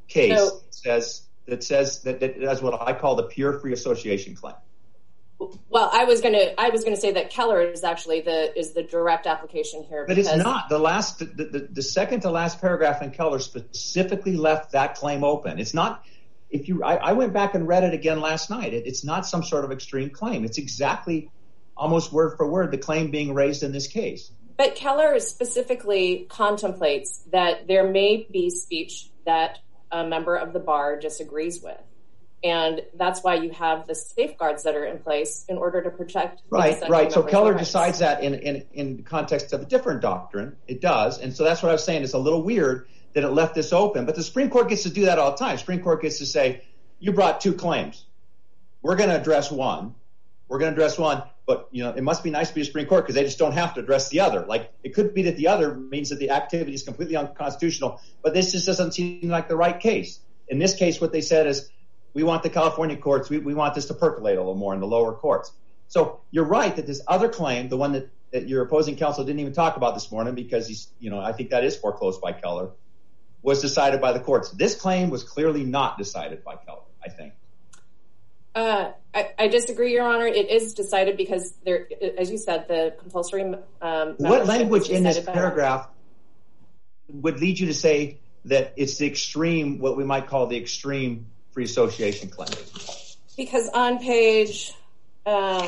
case 0.07 0.39
that 0.39 0.61
says 0.71 1.21
that 1.45 1.63
says 1.63 2.01
that, 2.01 2.19
that 2.19 2.39
that's 2.41 2.63
what 2.63 2.81
I 2.81 2.93
call 2.93 3.15
the 3.15 3.23
pure 3.23 3.59
free 3.59 3.73
association 3.73 4.35
claim. 4.35 4.55
Well, 5.69 5.89
I 5.91 6.05
was 6.05 6.21
going 6.21 6.33
to 6.33 6.59
I 6.59 6.69
was 6.69 6.83
going 6.83 6.95
to 6.95 7.01
say 7.01 7.13
that 7.13 7.29
Keller 7.29 7.61
is 7.61 7.83
actually 7.83 8.21
the 8.21 8.57
is 8.57 8.73
the 8.73 8.83
direct 8.83 9.27
application 9.27 9.83
here, 9.83 10.05
but 10.07 10.17
it's 10.17 10.35
not. 10.35 10.69
The 10.69 10.79
last 10.79 11.19
the, 11.19 11.25
the, 11.25 11.67
the 11.71 11.81
second 11.81 12.21
to 12.21 12.29
last 12.29 12.61
paragraph 12.61 13.01
in 13.01 13.11
Keller 13.11 13.39
specifically 13.39 14.35
left 14.35 14.71
that 14.71 14.95
claim 14.95 15.23
open. 15.23 15.59
It's 15.59 15.73
not. 15.73 16.03
If 16.49 16.67
you, 16.67 16.83
I, 16.83 16.95
I 16.97 17.13
went 17.13 17.33
back 17.33 17.55
and 17.55 17.67
read 17.67 17.83
it 17.83 17.95
again 17.95 18.21
last 18.21 18.51
night. 18.51 18.73
It, 18.73 18.85
it's 18.85 19.03
not 19.03 19.25
some 19.25 19.43
sort 19.43 19.65
of 19.65 19.71
extreme 19.71 20.11
claim. 20.11 20.45
It's 20.45 20.59
exactly 20.59 21.31
almost 21.75 22.13
word 22.13 22.37
for 22.37 22.47
word 22.47 22.69
the 22.69 22.77
claim 22.77 23.09
being 23.09 23.33
raised 23.33 23.63
in 23.63 23.71
this 23.71 23.87
case. 23.87 24.31
But 24.55 24.75
Keller 24.75 25.19
specifically 25.19 26.27
contemplates 26.29 27.23
that 27.31 27.67
there 27.67 27.89
may 27.89 28.27
be 28.31 28.51
speech 28.51 29.09
that 29.25 29.59
a 29.91 30.05
member 30.05 30.35
of 30.35 30.53
the 30.53 30.59
bar 30.59 30.99
disagrees 30.99 31.61
with. 31.61 31.81
And 32.43 32.81
that's 32.95 33.23
why 33.23 33.35
you 33.35 33.51
have 33.51 33.87
the 33.87 33.95
safeguards 33.95 34.63
that 34.63 34.75
are 34.75 34.83
in 34.83 34.99
place 34.99 35.45
in 35.47 35.57
order 35.57 35.81
to 35.81 35.89
protect. 35.89 36.41
Right, 36.49 36.77
right. 36.89 37.11
So 37.11 37.23
Keller 37.23 37.53
decides 37.53 37.99
that 37.99 38.21
in, 38.21 38.33
in, 38.33 38.65
in 38.73 38.97
the 38.97 39.03
context 39.03 39.53
of 39.53 39.61
a 39.61 39.65
different 39.65 40.01
doctrine. 40.01 40.57
It 40.67 40.81
does. 40.81 41.19
And 41.19 41.33
so 41.33 41.45
that's 41.45 41.63
what 41.63 41.69
I 41.69 41.71
was 41.71 41.85
saying. 41.85 42.03
It's 42.03 42.13
a 42.13 42.19
little 42.19 42.43
weird 42.43 42.87
that 43.13 43.23
it 43.23 43.29
left 43.29 43.55
this 43.55 43.71
open. 43.71 44.05
But 44.05 44.15
the 44.15 44.23
Supreme 44.23 44.49
Court 44.49 44.67
gets 44.67 44.83
to 44.83 44.89
do 44.89 45.05
that 45.05 45.19
all 45.19 45.31
the 45.31 45.37
time. 45.37 45.57
Supreme 45.57 45.81
Court 45.81 46.01
gets 46.01 46.17
to 46.17 46.25
say, 46.25 46.63
you 46.99 47.13
brought 47.13 47.39
two 47.39 47.53
claims. 47.53 48.05
We're 48.81 48.97
going 48.97 49.09
to 49.09 49.19
address 49.19 49.49
one. 49.49 49.95
We're 50.49 50.59
going 50.59 50.71
to 50.71 50.75
address 50.75 50.97
one. 50.97 51.23
But 51.45 51.67
you 51.71 51.83
know, 51.83 51.91
it 51.91 52.03
must 52.03 52.23
be 52.23 52.29
nice 52.29 52.49
to 52.49 52.55
be 52.55 52.61
a 52.61 52.65
Supreme 52.65 52.85
Court 52.85 53.03
because 53.03 53.15
they 53.15 53.23
just 53.23 53.37
don't 53.37 53.53
have 53.53 53.73
to 53.73 53.81
address 53.81 54.09
the 54.09 54.21
other. 54.21 54.45
Like 54.45 54.71
it 54.83 54.93
could 54.93 55.13
be 55.13 55.23
that 55.23 55.35
the 55.35 55.47
other 55.47 55.73
means 55.75 56.09
that 56.09 56.19
the 56.19 56.29
activity 56.31 56.73
is 56.73 56.83
completely 56.83 57.17
unconstitutional, 57.17 57.99
but 58.21 58.33
this 58.33 58.51
just 58.53 58.65
doesn't 58.65 58.93
seem 58.93 59.27
like 59.29 59.49
the 59.49 59.55
right 59.55 59.77
case. 59.77 60.19
In 60.47 60.57
this 60.57 60.75
case, 60.75 61.01
what 61.01 61.11
they 61.11 61.21
said 61.21 61.47
is, 61.47 61.69
we 62.13 62.23
want 62.23 62.43
the 62.43 62.49
California 62.49 62.95
courts, 62.95 63.29
we, 63.29 63.39
we 63.39 63.53
want 63.53 63.75
this 63.75 63.85
to 63.85 63.93
percolate 63.93 64.37
a 64.37 64.39
little 64.39 64.55
more 64.55 64.73
in 64.73 64.79
the 64.79 64.87
lower 64.87 65.13
courts. 65.13 65.51
So 65.87 66.21
you're 66.31 66.45
right 66.45 66.75
that 66.75 66.87
this 66.87 67.01
other 67.07 67.29
claim, 67.29 67.69
the 67.69 67.77
one 67.77 67.93
that, 67.93 68.09
that 68.31 68.47
your 68.47 68.63
opposing 68.63 68.95
counsel 68.95 69.23
didn't 69.23 69.39
even 69.39 69.53
talk 69.53 69.77
about 69.77 69.93
this 69.93 70.11
morning 70.11 70.35
because 70.35 70.67
he's, 70.67 70.87
you 70.99 71.09
know, 71.09 71.19
I 71.19 71.33
think 71.33 71.51
that 71.51 71.63
is 71.63 71.75
foreclosed 71.75 72.21
by 72.21 72.31
Keller, 72.31 72.69
was 73.41 73.61
decided 73.61 74.01
by 74.01 74.13
the 74.13 74.19
courts. 74.19 74.49
This 74.51 74.75
claim 74.75 75.09
was 75.09 75.23
clearly 75.23 75.63
not 75.63 75.97
decided 75.97 76.43
by 76.43 76.55
Keller, 76.55 76.81
I 77.03 77.09
think. 77.09 77.33
Uh, 78.55 78.91
I, 79.13 79.31
I, 79.37 79.47
disagree, 79.47 79.93
Your 79.93 80.03
Honor. 80.03 80.27
It 80.27 80.49
is 80.49 80.75
decided 80.75 81.17
because 81.17 81.55
there, 81.65 81.87
as 82.19 82.29
you 82.29 82.37
said, 82.37 82.67
the 82.67 82.95
compulsory. 82.99 83.51
Um, 83.81 84.15
what 84.17 84.45
language 84.45 84.89
in 84.89 85.03
this 85.03 85.19
paragraph 85.19 85.87
would 87.09 87.39
lead 87.39 87.59
you 87.59 87.67
to 87.67 87.73
say 87.73 88.19
that 88.45 88.73
it's 88.77 88.97
the 88.97 89.07
extreme, 89.07 89.79
what 89.79 89.97
we 89.97 90.03
might 90.03 90.27
call 90.27 90.45
the 90.45 90.57
extreme 90.57 91.27
free 91.53 91.65
association 91.65 92.29
claim? 92.29 92.49
Because 93.37 93.69
on 93.69 93.99
page, 93.99 94.73
um, 95.25 95.67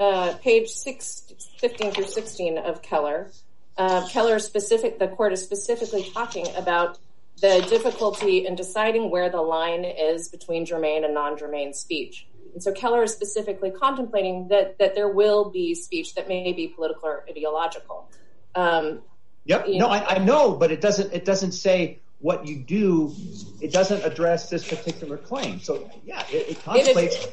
uh, 0.00 0.34
page 0.42 0.68
six, 0.68 1.22
15 1.58 1.92
through 1.92 2.06
16 2.06 2.58
of 2.58 2.82
Keller, 2.82 3.30
uh, 3.76 4.06
Keller 4.08 4.38
specific, 4.38 4.98
the 4.98 5.08
court 5.08 5.32
is 5.32 5.42
specifically 5.42 6.08
talking 6.12 6.46
about 6.56 6.98
the 7.40 7.66
difficulty 7.68 8.46
in 8.46 8.54
deciding 8.54 9.10
where 9.10 9.28
the 9.28 9.40
line 9.40 9.84
is 9.84 10.28
between 10.28 10.64
germane 10.64 11.04
and 11.04 11.14
non-germane 11.14 11.74
speech. 11.74 12.26
And 12.52 12.62
so 12.62 12.72
Keller 12.72 13.02
is 13.02 13.12
specifically 13.12 13.72
contemplating 13.72 14.48
that 14.48 14.78
that 14.78 14.94
there 14.94 15.08
will 15.08 15.50
be 15.50 15.74
speech 15.74 16.14
that 16.14 16.28
may 16.28 16.52
be 16.52 16.68
political 16.68 17.08
or 17.08 17.24
ideological. 17.28 18.08
Um, 18.54 19.02
yep. 19.44 19.66
No, 19.68 19.88
I, 19.88 20.14
I 20.14 20.18
know, 20.18 20.54
but 20.54 20.70
it 20.70 20.80
doesn't. 20.80 21.12
It 21.12 21.24
doesn't 21.24 21.52
say 21.52 21.98
what 22.18 22.46
you 22.46 22.56
do. 22.56 23.14
It 23.60 23.72
doesn't 23.72 24.04
address 24.04 24.50
this 24.50 24.66
particular 24.66 25.16
claim. 25.16 25.60
So 25.60 25.90
yeah, 26.04 26.24
it, 26.30 26.50
it 26.50 26.64
contemplates. 26.64 27.26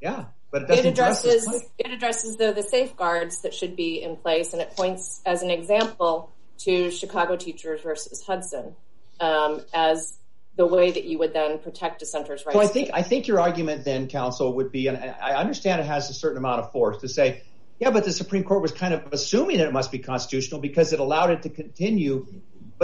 Yeah, 0.00 0.26
but 0.50 0.62
it 0.62 0.68
doesn't. 0.68 0.86
It 0.86 0.90
addresses. 0.90 1.64
It 1.78 1.90
addresses 1.90 2.36
though 2.36 2.52
the 2.52 2.62
safeguards 2.62 3.42
that 3.42 3.54
should 3.54 3.76
be 3.76 4.02
in 4.02 4.16
place, 4.16 4.52
and 4.52 4.62
it 4.62 4.70
points 4.76 5.20
as 5.26 5.42
an 5.42 5.50
example 5.50 6.32
to 6.58 6.90
Chicago 6.90 7.36
teachers 7.36 7.80
versus 7.82 8.22
Hudson 8.26 8.74
um, 9.20 9.60
as 9.72 10.16
the 10.56 10.66
way 10.66 10.90
that 10.90 11.04
you 11.04 11.18
would 11.18 11.32
then 11.32 11.58
protect 11.58 11.98
dissenters' 11.98 12.44
rights. 12.46 12.56
So 12.56 12.62
I 12.62 12.66
think 12.66 12.90
I 12.94 13.02
think 13.02 13.26
your 13.26 13.40
argument 13.40 13.84
then, 13.84 14.08
counsel, 14.08 14.54
would 14.54 14.70
be, 14.70 14.86
and 14.86 14.96
I 14.96 15.34
understand 15.34 15.80
it 15.80 15.86
has 15.86 16.10
a 16.10 16.14
certain 16.14 16.38
amount 16.38 16.60
of 16.60 16.72
force 16.72 16.98
to 16.98 17.08
say, 17.08 17.42
yeah, 17.80 17.90
but 17.90 18.04
the 18.04 18.12
Supreme 18.12 18.44
Court 18.44 18.62
was 18.62 18.72
kind 18.72 18.94
of 18.94 19.12
assuming 19.12 19.58
that 19.58 19.66
it 19.66 19.72
must 19.72 19.90
be 19.90 19.98
constitutional 19.98 20.60
because 20.60 20.92
it 20.92 21.00
allowed 21.00 21.30
it 21.30 21.42
to 21.42 21.48
continue. 21.48 22.26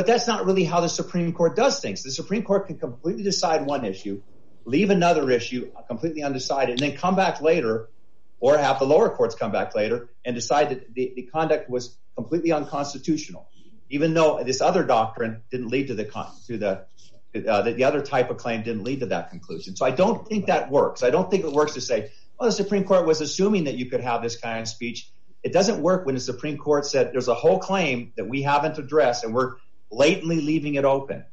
But 0.01 0.07
that's 0.07 0.27
not 0.27 0.47
really 0.47 0.65
how 0.65 0.81
the 0.81 0.89
Supreme 0.89 1.31
Court 1.35 1.55
does 1.55 1.79
things. 1.79 2.03
The 2.03 2.11
Supreme 2.11 2.43
Court 2.43 2.69
can 2.69 2.79
completely 2.79 3.23
decide 3.23 3.67
one 3.67 3.85
issue, 3.85 4.23
leave 4.65 4.89
another 4.89 5.31
issue 5.31 5.71
completely 5.89 6.23
undecided, 6.23 6.71
and 6.71 6.79
then 6.79 6.97
come 6.97 7.17
back 7.17 7.43
later, 7.43 7.91
or 8.41 8.57
have 8.57 8.79
the 8.79 8.87
lower 8.87 9.11
courts 9.11 9.35
come 9.35 9.53
back 9.53 9.75
later 9.75 10.09
and 10.25 10.35
decide 10.35 10.71
that 10.71 10.95
the, 10.95 11.29
conduct 11.31 11.69
was 11.69 11.99
completely 12.17 12.51
unconstitutional 12.51 13.51
even 13.91 14.15
though 14.15 14.43
this 14.43 14.63
other 14.63 14.85
doctrine 14.85 15.43
didn't 15.51 15.69
lead 15.69 15.89
to 15.89 15.95
the 15.95 16.05
to 16.47 16.57
the 16.57 16.87
uh, 17.47 17.61
the 17.61 17.85
other 17.85 18.01
type 18.01 18.31
of 18.31 18.39
claim 18.39 18.63
didn't 18.63 18.85
lead 18.85 19.01
to 19.01 19.07
that 19.07 19.29
conclusion. 19.29 19.77
So 19.77 19.85
I 19.85 19.91
don't 19.91 20.27
think 20.27 20.47
that 20.47 20.71
works. 20.71 21.03
I 21.03 21.11
don't 21.11 21.31
think 21.31 21.45
it 21.45 21.53
works 21.53 21.75
to 21.75 21.83
say, 21.83 22.11
well, 22.39 22.49
the 22.49 22.53
Supreme 22.53 22.85
Court 22.85 23.07
was 23.07 23.21
assuming 23.21 23.65
that 23.65 23.75
you 23.75 23.91
could 23.91 24.01
have 24.01 24.23
this 24.23 24.37
kind 24.39 24.63
of 24.63 24.69
speech. 24.69 25.11
It 25.43 25.53
doesn't 25.53 25.83
work 25.83 26.07
when 26.07 26.15
the 26.15 26.23
Supreme 26.23 26.57
Court 26.57 26.87
said 26.87 27.13
there's 27.13 27.29
a 27.29 27.35
whole 27.35 27.59
claim 27.59 28.15
that 28.17 28.27
we 28.27 28.41
haven't 28.41 28.79
addressed 28.79 29.25
and 29.25 29.35
we're 29.35 29.57
blatantly 29.91 30.41
leaving 30.41 30.75
it 30.75 30.85
open. 30.85 31.25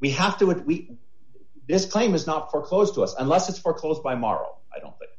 We 0.00 0.10
have 0.10 0.38
to, 0.38 0.46
we, 0.46 0.98
this 1.66 1.86
claim 1.86 2.14
is 2.14 2.26
not 2.26 2.50
foreclosed 2.50 2.94
to 2.94 3.02
us 3.02 3.14
unless 3.18 3.48
it's 3.48 3.58
foreclosed 3.58 4.02
by 4.02 4.14
Morrow, 4.14 4.58
I 4.74 4.80
don't 4.80 4.98
think. 4.98 5.10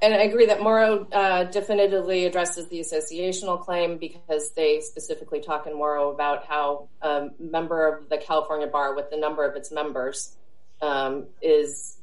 And 0.00 0.14
I 0.14 0.22
agree 0.22 0.46
that 0.46 0.62
Morrow 0.62 1.06
uh, 1.10 1.44
definitively 1.44 2.26
addresses 2.26 2.68
the 2.68 2.78
associational 2.78 3.60
claim 3.60 3.98
because 3.98 4.52
they 4.52 4.80
specifically 4.80 5.40
talk 5.40 5.66
in 5.66 5.76
Morrow 5.76 6.10
about 6.10 6.46
how 6.46 6.88
a 7.02 7.28
member 7.40 7.88
of 7.88 8.08
the 8.08 8.16
California 8.16 8.68
Bar 8.68 8.94
with 8.94 9.10
the 9.10 9.16
number 9.16 9.44
of 9.44 9.56
its 9.56 9.72
members 9.72 10.36
um, 10.80 11.26
is, 11.42 11.98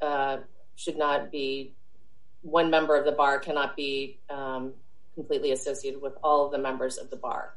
uh, 0.00 0.38
should 0.76 0.96
not 0.96 1.32
be, 1.32 1.74
one 2.42 2.70
member 2.70 2.94
of 2.96 3.04
the 3.04 3.12
bar 3.12 3.38
cannot 3.38 3.74
be 3.74 4.18
um, 4.30 4.72
completely 5.14 5.50
associated 5.50 6.00
with 6.00 6.12
all 6.22 6.46
of 6.46 6.52
the 6.52 6.58
members 6.58 6.98
of 6.98 7.10
the 7.10 7.16
bar. 7.16 7.54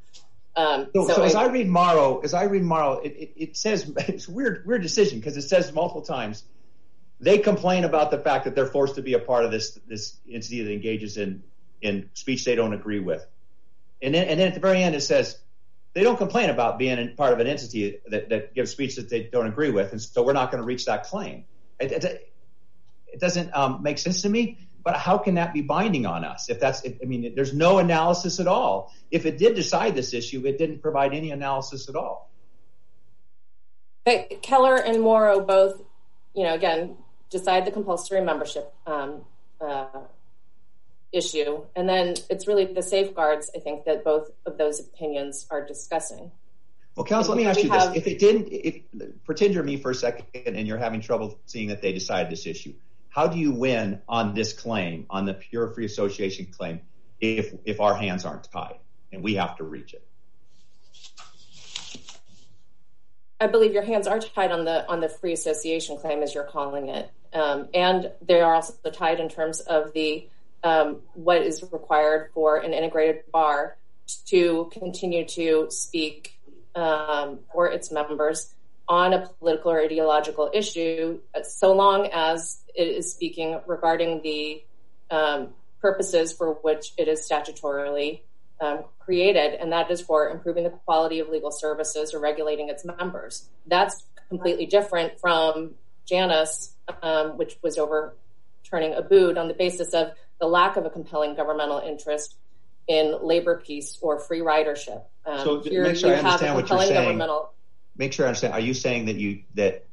Um, 0.58 0.88
so 0.92 1.22
as 1.22 1.36
I 1.36 1.46
read 1.48 1.68
Morrow, 1.68 2.20
as 2.24 2.34
I 2.34 2.46
read 2.46 2.64
Morrow, 2.64 3.00
it 3.04 3.56
says, 3.56 3.92
it's 3.98 4.28
a 4.28 4.32
weird 4.32 4.82
decision 4.82 5.20
because 5.20 5.38
it 5.38 5.44
says 5.44 5.72
multiple 5.72 6.02
times, 6.02 6.44
they 7.20 7.38
complain 7.38 7.84
about 7.84 8.10
the 8.10 8.18
fact 8.18 8.46
that 8.46 8.56
they're 8.56 8.66
forced 8.66 8.96
to 8.96 9.04
be 9.04 9.14
a 9.14 9.20
part 9.20 9.46
of 9.46 9.52
this 9.52 10.18
entity 10.30 10.64
that 10.64 10.74
engages 10.74 11.18
in 11.18 12.10
speech 12.14 12.44
they 12.44 12.56
don't 12.56 12.74
agree 12.74 13.00
with. 13.00 13.26
And 14.02 14.16
then 14.16 14.40
at 14.40 14.56
the 14.56 14.60
very 14.60 14.82
end 14.82 14.96
it 14.96 15.02
says, 15.02 15.38
they 15.94 16.04
don't 16.04 16.18
complain 16.18 16.50
about 16.50 16.78
being 16.78 17.00
a 17.00 17.08
part 17.16 17.34
of 17.34 17.40
an 17.40 17.48
entity 17.48 18.00
that 18.08 18.54
gives 18.54 18.72
speech 18.72 18.96
that 18.96 19.10
they 19.10 19.24
don't 19.24 19.48
agree 19.48 19.72
with, 19.72 19.92
and 19.92 20.02
so 20.02 20.24
we're 20.24 20.34
not 20.34 20.52
going 20.52 20.62
to 20.62 20.66
reach 20.66 20.86
that 20.86 21.04
claim. 21.04 21.46
It 21.80 23.20
doesn't 23.20 23.56
um, 23.56 23.84
make 23.84 24.00
sense 24.00 24.24
to 24.24 24.30
me, 24.30 24.58
but 24.88 24.96
how 24.96 25.18
can 25.18 25.36
that 25.36 25.54
be 25.54 25.60
binding 25.60 26.06
on 26.06 26.24
us? 26.24 26.50
If 26.50 26.62
that's, 26.62 26.82
I 26.86 27.04
mean, 27.04 27.36
there's 27.36 27.54
no 27.54 27.80
analysis 27.80 28.40
at 28.40 28.48
all. 28.48 28.94
If 29.12 29.26
it 29.26 29.38
did 29.38 29.54
decide 29.54 29.96
this 29.96 30.14
issue, 30.14 30.46
it 30.46 30.58
didn't 30.58 30.82
provide 30.82 31.14
any 31.14 31.32
analysis 31.32 31.90
at 31.90 31.98
all. 31.98 32.32
Keller 34.42 34.78
and 34.78 35.02
Morrow 35.02 35.42
both, 35.42 35.82
you 36.34 36.44
know, 36.46 36.54
again, 36.54 36.96
decide 37.30 37.66
the 37.66 37.72
compulsory 37.72 38.22
membership 38.22 38.74
um, 38.86 39.26
uh, 39.60 39.88
issue, 41.12 41.66
and 41.76 41.90
then 41.90 42.16
it's 42.30 42.48
really 42.48 42.64
the 42.64 42.82
safeguards, 42.82 43.52
I 43.54 43.60
think, 43.60 43.84
that 43.84 44.06
both 44.06 44.30
of 44.46 44.58
those 44.58 44.80
opinions 44.80 45.48
are 45.52 45.66
discussing. 45.66 46.32
Well, 46.96 47.06
counsel, 47.06 47.36
let 47.36 47.42
me 47.44 47.46
ask 47.46 47.62
you 47.62 47.70
this. 47.70 47.94
If 47.94 48.08
it 48.08 48.20
didn't, 48.20 49.26
pretend 49.26 49.54
you're 49.54 49.64
me 49.64 49.76
for 49.76 49.92
a 49.92 49.96
second 49.96 50.56
and 50.56 50.66
you're 50.66 50.78
having 50.78 51.02
trouble 51.02 51.38
seeing 51.46 51.68
that 51.68 51.82
they 51.82 51.92
decided 51.92 52.32
this 52.32 52.48
issue. 52.48 52.74
How 53.18 53.26
do 53.26 53.40
you 53.40 53.52
win 53.52 54.00
on 54.08 54.36
this 54.36 54.54
claim, 54.54 55.08
on 55.10 55.26
the 55.26 55.34
pure 55.34 55.70
free 55.70 55.86
association 55.86 56.46
claim, 56.56 56.82
if 57.20 57.82
our 57.82 57.96
hands 57.96 58.26
aren't 58.26 58.44
tied 58.44 58.78
and 59.12 59.24
we 59.24 59.34
have 59.34 59.58
to 59.58 59.64
reach 59.64 59.96
it? 59.96 60.08
I 63.42 63.48
believe 63.48 63.74
your 63.74 63.82
hands 63.82 64.06
are 64.06 64.20
tied 64.20 64.52
on 64.52 64.66
the 64.66 65.10
free 65.10 65.34
association 65.34 65.98
claim, 65.98 66.22
as 66.22 66.36
you're 66.36 66.44
calling 66.44 66.90
it, 66.90 67.10
um, 67.34 67.70
and 67.74 68.12
they 68.22 68.40
are 68.40 68.54
also 68.54 68.76
tied 68.92 69.20
in 69.20 69.30
terms 69.30 69.62
of 69.62 69.92
um, 70.64 71.02
what 71.16 71.42
is 71.42 71.64
required 71.72 72.30
for 72.36 72.58
an 72.58 72.72
integrated 72.72 73.24
bar 73.32 73.78
to 74.28 74.70
continue 74.72 75.26
to 75.26 75.72
speak 75.72 76.40
um, 76.76 77.40
for 77.52 77.66
its 77.66 77.92
members 77.92 78.54
on 78.90 79.14
a 79.14 79.28
political 79.40 79.72
or 79.72 79.82
ideological 79.82 80.50
issue, 80.54 81.20
uh, 81.36 81.44
so 81.44 81.74
long 81.74 82.10
as 82.14 82.62
it 82.74 82.88
is 82.88 83.12
speaking 83.12 83.60
regarding 83.68 84.22
the 84.22 84.64
um, 85.12 85.50
purposes 85.82 86.34
for 86.34 86.54
which 86.54 86.94
it 86.98 87.08
is 87.08 87.28
statutorily 87.30 88.22
um, 88.62 88.86
created, 89.00 89.54
and 89.56 89.72
that 89.72 89.92
is 89.92 90.02
for 90.02 90.30
improving 90.30 90.64
the 90.64 90.70
quality 90.70 91.20
of 91.20 91.30
legal 91.30 91.52
services 91.52 92.14
or 92.14 92.20
regulating 92.20 92.70
its 92.70 92.86
members. 92.86 93.48
That's 93.68 94.04
completely 94.30 94.66
different 94.66 95.20
from 95.20 95.76
Janus, 96.06 96.74
um, 97.02 97.38
which 97.38 97.58
was 97.62 97.78
overturning 97.78 98.94
Abood 98.94 99.38
on 99.38 99.48
the 99.48 99.54
basis 99.54 99.94
of 99.94 100.12
the 100.40 100.48
lack 100.48 100.78
of 100.78 100.86
a 100.86 100.90
compelling 100.90 101.36
governmental 101.36 101.80
interest 101.80 102.36
in 102.88 103.18
labor 103.22 103.62
peace 103.64 103.98
or 104.02 104.20
free 104.20 104.40
ridership. 104.40 105.04
So, 105.44 105.62
make 105.66 105.98
sure 105.98 106.16
I 106.16 106.20
understand 106.20 106.56
what 106.56 106.70
you're 106.70 106.86
saying. 106.86 107.22
Make 107.98 108.14
sure 108.14 108.26
I 108.26 108.30
understand. 108.30 108.54
Are 108.54 108.60
you 108.60 108.74
saying 108.74 109.06
that, 109.06 109.16
you 109.16 109.44
that 109.56 109.86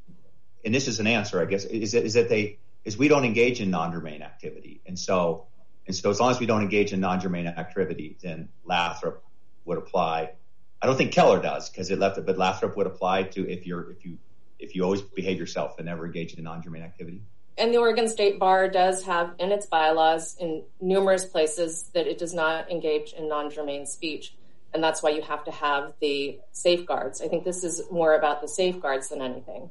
and 0.64 0.74
this 0.74 0.88
is 0.88 1.00
an 1.00 1.06
answer, 1.06 1.40
I 1.40 1.44
guess, 1.44 1.64
is 1.64 1.92
that 2.14 2.28
they 2.28 2.58
is 2.84 2.96
we 2.96 3.08
don't 3.08 3.24
engage 3.24 3.60
in 3.60 3.70
non-germane 3.70 4.22
activity, 4.22 4.80
and 4.86 4.98
so 4.98 5.46
and 5.86 5.94
so 5.94 6.10
as 6.10 6.20
long 6.20 6.30
as 6.30 6.40
we 6.40 6.46
don't 6.46 6.62
engage 6.62 6.92
in 6.92 7.00
non-germane 7.00 7.46
activity, 7.46 8.16
then 8.22 8.48
Lathrop 8.64 9.22
would 9.64 9.78
apply. 9.78 10.32
I 10.80 10.86
don't 10.86 10.96
think 10.96 11.12
Keller 11.12 11.40
does, 11.40 11.70
because 11.70 11.90
it 11.90 11.98
left 11.98 12.18
it, 12.18 12.26
but 12.26 12.36
Lathrop 12.36 12.76
would 12.76 12.86
apply 12.86 13.24
to 13.24 13.48
if 13.48 13.66
you're 13.66 13.90
if 13.90 14.04
you 14.04 14.18
if 14.58 14.74
you 14.74 14.84
always 14.84 15.02
behave 15.02 15.38
yourself 15.38 15.78
and 15.78 15.86
never 15.86 16.06
engage 16.06 16.34
in 16.34 16.44
non-germane 16.44 16.82
activity? 16.82 17.20
And 17.56 17.72
the 17.72 17.78
Oregon 17.78 18.08
State 18.08 18.38
Bar 18.38 18.68
does 18.68 19.04
have 19.04 19.34
in 19.38 19.52
its 19.52 19.66
bylaws 19.66 20.36
in 20.40 20.64
numerous 20.80 21.24
places 21.24 21.88
that 21.94 22.06
it 22.06 22.18
does 22.18 22.34
not 22.34 22.70
engage 22.70 23.12
in 23.12 23.28
non-germane 23.28 23.86
speech, 23.86 24.34
and 24.74 24.82
that's 24.82 25.02
why 25.02 25.10
you 25.10 25.22
have 25.22 25.44
to 25.44 25.52
have 25.52 25.94
the 26.00 26.38
safeguards. 26.50 27.22
I 27.22 27.28
think 27.28 27.44
this 27.44 27.62
is 27.62 27.80
more 27.90 28.14
about 28.14 28.42
the 28.42 28.48
safeguards 28.48 29.08
than 29.08 29.22
anything. 29.22 29.70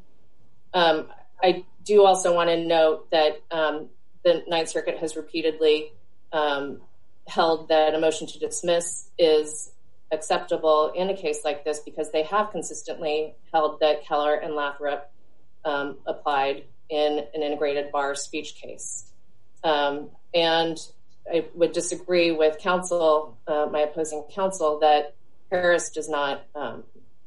Um, 0.73 1.09
I 1.43 1.65
do 1.83 2.05
also 2.05 2.33
want 2.33 2.49
to 2.49 2.57
note 2.57 3.11
that 3.11 3.41
um, 3.51 3.89
the 4.23 4.43
Ninth 4.47 4.69
Circuit 4.69 4.97
has 4.99 5.17
repeatedly 5.17 5.91
um, 6.31 6.81
held 7.27 7.67
that 7.67 7.93
a 7.93 7.99
motion 7.99 8.27
to 8.27 8.39
dismiss 8.39 9.09
is 9.19 9.71
acceptable 10.11 10.93
in 10.95 11.09
a 11.09 11.17
case 11.17 11.41
like 11.43 11.65
this 11.65 11.79
because 11.79 12.11
they 12.11 12.23
have 12.23 12.51
consistently 12.51 13.35
held 13.51 13.81
that 13.81 14.05
Keller 14.05 14.35
and 14.35 14.55
Lathrop 14.55 15.11
applied 15.65 16.63
in 16.89 17.25
an 17.33 17.41
integrated 17.41 17.91
bar 17.91 18.15
speech 18.15 18.55
case. 18.55 19.11
And 19.63 20.79
I 21.31 21.45
would 21.53 21.71
disagree 21.71 22.31
with 22.31 22.59
counsel, 22.59 23.37
uh, 23.47 23.67
my 23.71 23.81
opposing 23.81 24.23
counsel, 24.33 24.79
that 24.79 25.15
Harris 25.51 25.89
does 25.89 26.09
not 26.09 26.45
um, 26.55 26.83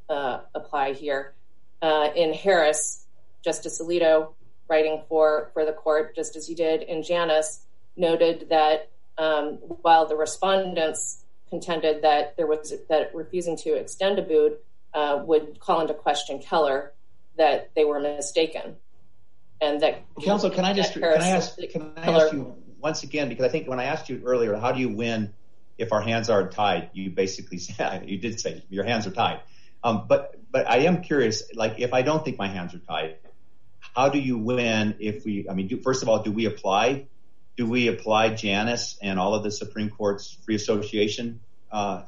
uh, 0.09 0.41
apply 0.53 0.93
here. 0.93 1.33
Uh, 1.81 2.09
in 2.15 2.33
Harris, 2.33 3.05
Justice 3.43 3.81
Alito, 3.81 4.33
writing 4.67 5.03
for 5.07 5.51
the 5.55 5.73
court, 5.73 6.15
just 6.15 6.35
as 6.35 6.47
he 6.47 6.55
did 6.55 6.81
in 6.83 7.03
Janus, 7.03 7.61
noted 7.95 8.47
that 8.49 8.91
um, 9.17 9.53
while 9.81 10.05
the 10.05 10.15
respondents 10.15 11.23
contended 11.49 12.01
that 12.01 12.35
there 12.35 12.47
was 12.47 12.73
that 12.89 13.15
refusing 13.15 13.55
to 13.57 13.73
extend 13.73 14.17
Abood 14.17 14.57
would 15.25 15.59
call 15.59 15.81
into 15.81 15.93
question 15.93 16.39
Keller, 16.39 16.93
that 17.37 17.71
they 17.75 17.85
were 17.85 17.99
mistaken. 17.99 18.75
And 19.61 19.81
that 19.81 20.03
counsel, 20.23 20.49
can 20.49 20.65
I 20.65 20.73
just 20.73 20.93
can 20.93 21.03
I 21.03 21.29
ask 21.29 21.57
can 21.71 21.91
I 21.97 22.11
ask 22.11 22.33
you 22.33 22.55
once 22.79 23.03
again, 23.03 23.29
because 23.29 23.45
I 23.45 23.49
think 23.49 23.67
when 23.67 23.79
I 23.79 23.85
asked 23.85 24.09
you 24.09 24.21
earlier, 24.25 24.55
how 24.55 24.71
do 24.71 24.79
you 24.79 24.89
win 24.89 25.33
if 25.77 25.91
our 25.91 26.01
hands 26.01 26.29
are 26.29 26.47
tied? 26.49 26.89
You 26.93 27.09
basically 27.09 27.57
said, 27.59 28.09
you 28.09 28.17
did 28.17 28.39
say 28.39 28.63
your 28.69 28.83
hands 28.83 29.07
are 29.07 29.11
tied. 29.11 29.41
Um, 29.83 30.05
but 30.07 30.35
but 30.51 30.69
I 30.69 30.79
am 30.79 31.01
curious, 31.01 31.43
like 31.53 31.79
if 31.79 31.93
I 31.93 32.01
don't 32.01 32.23
think 32.23 32.37
my 32.37 32.47
hands 32.47 32.73
are 32.73 32.79
tied, 32.79 33.17
how 33.95 34.09
do 34.09 34.19
you 34.19 34.37
win 34.37 34.95
if 34.99 35.25
we, 35.25 35.47
I 35.49 35.53
mean, 35.53 35.81
first 35.81 36.03
of 36.03 36.09
all, 36.09 36.23
do 36.23 36.31
we 36.31 36.45
apply 36.45 37.07
Do 37.55 37.65
we 37.65 37.87
apply 37.87 38.35
Janus 38.35 38.97
and 39.01 39.19
all 39.19 39.33
of 39.33 39.43
the 39.43 39.51
Supreme 39.51 39.89
Court's 39.89 40.37
free 40.45 40.55
association 40.55 41.39
uh, 41.71 42.03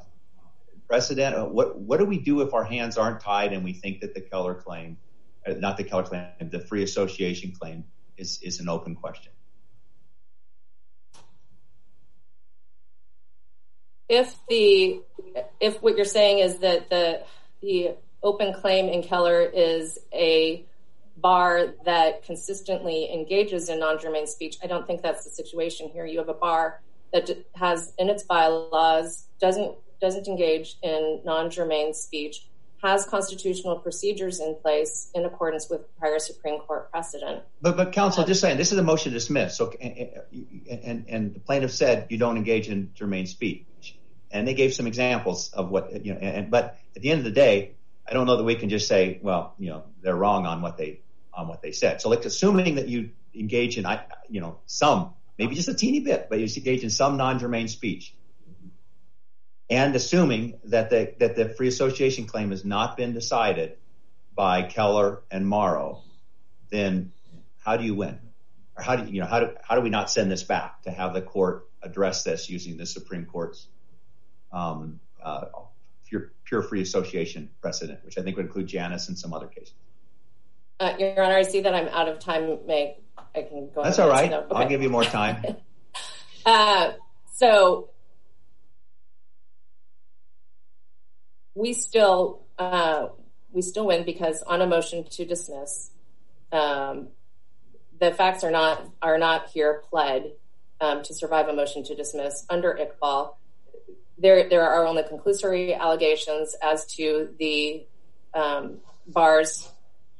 precedent? 0.88 1.36
Uh, 1.36 1.44
what 1.46 1.78
what 1.78 1.98
do 1.98 2.04
we 2.04 2.18
do 2.18 2.40
if 2.42 2.54
our 2.54 2.64
hands 2.64 2.96
aren't 2.98 3.20
tied 3.20 3.52
and 3.52 3.64
we 3.64 3.72
think 3.72 4.00
that 4.00 4.14
the 4.14 4.20
Keller 4.20 4.54
claim, 4.54 4.98
uh, 5.46 5.54
not 5.54 5.76
the 5.76 5.84
Keller 5.84 6.04
claim, 6.04 6.26
the 6.50 6.60
free 6.60 6.82
association 6.82 7.52
claim 7.52 7.84
is, 8.16 8.40
is 8.42 8.60
an 8.60 8.68
open 8.68 8.94
question? 8.94 9.32
If 14.10 14.34
the 14.48 15.00
if 15.60 15.80
what 15.82 15.96
you're 15.96 16.04
saying 16.04 16.40
is 16.40 16.58
that 16.58 16.90
the 16.90 17.22
the 17.62 17.94
open 18.24 18.52
claim 18.52 18.88
in 18.88 19.04
Keller 19.04 19.40
is 19.40 20.00
a 20.12 20.64
bar 21.16 21.74
that 21.84 22.24
consistently 22.24 23.08
engages 23.12 23.68
in 23.68 23.78
non-germane 23.78 24.26
speech, 24.26 24.56
I 24.64 24.66
don't 24.66 24.84
think 24.84 25.02
that's 25.02 25.24
the 25.24 25.30
situation 25.30 25.90
here. 25.92 26.04
You 26.04 26.18
have 26.18 26.28
a 26.28 26.34
bar 26.34 26.80
that 27.12 27.30
has 27.54 27.92
in 27.98 28.08
its 28.08 28.24
bylaws, 28.24 29.26
doesn't 29.40 29.76
doesn't 30.00 30.26
engage 30.26 30.76
in 30.82 31.20
non-germane 31.24 31.94
speech, 31.94 32.48
has 32.82 33.04
constitutional 33.04 33.78
procedures 33.78 34.40
in 34.40 34.56
place 34.56 35.10
in 35.14 35.24
accordance 35.24 35.68
with 35.68 35.82
prior 35.98 36.18
Supreme 36.18 36.58
Court 36.60 36.90
precedent. 36.90 37.42
But 37.60 37.92
counsel, 37.92 38.24
just 38.24 38.40
saying, 38.40 38.56
this 38.56 38.72
is 38.72 38.78
a 38.78 38.82
motion 38.82 39.12
to 39.12 39.18
dismiss. 39.18 39.60
And 39.60 41.34
the 41.34 41.40
plaintiff 41.44 41.70
said 41.70 42.06
you 42.08 42.18
don't 42.18 42.36
engage 42.36 42.68
in 42.68 42.90
germane 42.94 43.26
speech. 43.26 43.66
And 44.30 44.46
they 44.46 44.54
gave 44.54 44.74
some 44.74 44.86
examples 44.86 45.52
of 45.52 45.70
what, 45.70 46.04
you 46.04 46.14
know, 46.14 46.20
and, 46.20 46.50
but 46.50 46.78
at 46.94 47.02
the 47.02 47.10
end 47.10 47.18
of 47.18 47.24
the 47.24 47.32
day, 47.32 47.72
I 48.08 48.12
don't 48.12 48.26
know 48.26 48.36
that 48.36 48.44
we 48.44 48.54
can 48.56 48.68
just 48.68 48.88
say, 48.88 49.18
well, 49.22 49.54
you 49.58 49.70
know, 49.70 49.84
they're 50.02 50.16
wrong 50.16 50.46
on 50.46 50.62
what 50.62 50.76
they 50.76 51.00
on 51.32 51.48
what 51.48 51.62
they 51.62 51.72
said. 51.72 52.00
So 52.00 52.12
assuming 52.12 52.76
that 52.76 52.88
you 52.88 53.10
engage 53.34 53.78
in 53.78 53.86
I 53.86 54.04
you 54.28 54.40
know, 54.40 54.58
some, 54.66 55.14
maybe 55.38 55.54
just 55.54 55.68
a 55.68 55.74
teeny 55.74 56.00
bit, 56.00 56.28
but 56.28 56.38
you 56.38 56.48
engage 56.56 56.82
in 56.82 56.90
some 56.90 57.16
non-germane 57.16 57.68
speech, 57.68 58.14
and 59.68 59.94
assuming 59.94 60.58
that 60.64 60.90
the 60.90 61.14
that 61.18 61.36
the 61.36 61.48
free 61.48 61.68
association 61.68 62.26
claim 62.26 62.50
has 62.50 62.64
not 62.64 62.96
been 62.96 63.12
decided 63.12 63.76
by 64.34 64.62
Keller 64.62 65.22
and 65.30 65.46
Morrow, 65.46 66.02
then 66.70 67.12
how 67.64 67.76
do 67.76 67.84
you 67.84 67.94
win? 67.94 68.18
Or 68.76 68.82
how 68.82 68.96
do 68.96 69.10
you 69.10 69.20
know 69.20 69.26
how 69.26 69.40
do 69.40 69.50
how 69.62 69.76
do 69.76 69.82
we 69.82 69.90
not 69.90 70.10
send 70.10 70.30
this 70.30 70.42
back 70.42 70.82
to 70.82 70.90
have 70.90 71.14
the 71.14 71.22
court 71.22 71.68
address 71.82 72.24
this 72.24 72.50
using 72.50 72.76
the 72.76 72.86
Supreme 72.86 73.26
Court's 73.26 73.68
pure, 76.10 76.32
pure 76.44 76.62
free 76.62 76.82
association 76.82 77.48
precedent, 77.60 78.04
which 78.04 78.18
I 78.18 78.22
think 78.22 78.36
would 78.36 78.46
include 78.46 78.66
Janus 78.66 79.08
and 79.08 79.18
some 79.18 79.32
other 79.32 79.46
cases. 79.46 79.74
Uh, 80.78 80.94
Your 80.98 81.22
Honor, 81.22 81.36
I 81.36 81.42
see 81.42 81.60
that 81.60 81.74
I'm 81.74 81.88
out 81.88 82.08
of 82.08 82.18
time. 82.18 82.58
May 82.66 82.96
I 83.34 83.42
can 83.42 83.70
go? 83.74 83.82
That's 83.82 83.98
all 83.98 84.08
right. 84.08 84.32
I'll 84.50 84.68
give 84.68 84.82
you 84.82 84.88
more 84.88 85.04
time. 85.04 85.56
uh, 86.46 86.92
so 87.32 87.90
we 91.54 91.74
still 91.74 92.42
uh, 92.58 93.08
we 93.52 93.62
still 93.62 93.86
win 93.86 94.04
because 94.04 94.42
on 94.42 94.62
a 94.62 94.66
motion 94.66 95.04
to 95.04 95.24
dismiss, 95.24 95.90
um, 96.52 97.08
the 98.00 98.12
facts 98.12 98.42
are 98.42 98.50
not 98.50 98.82
are 99.02 99.18
not 99.18 99.50
here 99.50 99.82
pled 99.90 100.32
um, 100.80 101.02
to 101.02 101.14
survive 101.14 101.48
a 101.48 101.52
motion 101.52 101.84
to 101.84 101.94
dismiss 101.94 102.46
under 102.48 102.74
Iqbal. 102.74 103.34
There 104.20 104.48
there 104.48 104.68
are 104.68 104.86
only 104.86 105.02
conclusory 105.02 105.76
allegations 105.78 106.54
as 106.62 106.86
to 106.94 107.34
the 107.38 107.86
um, 108.34 108.78
bar's 109.06 109.68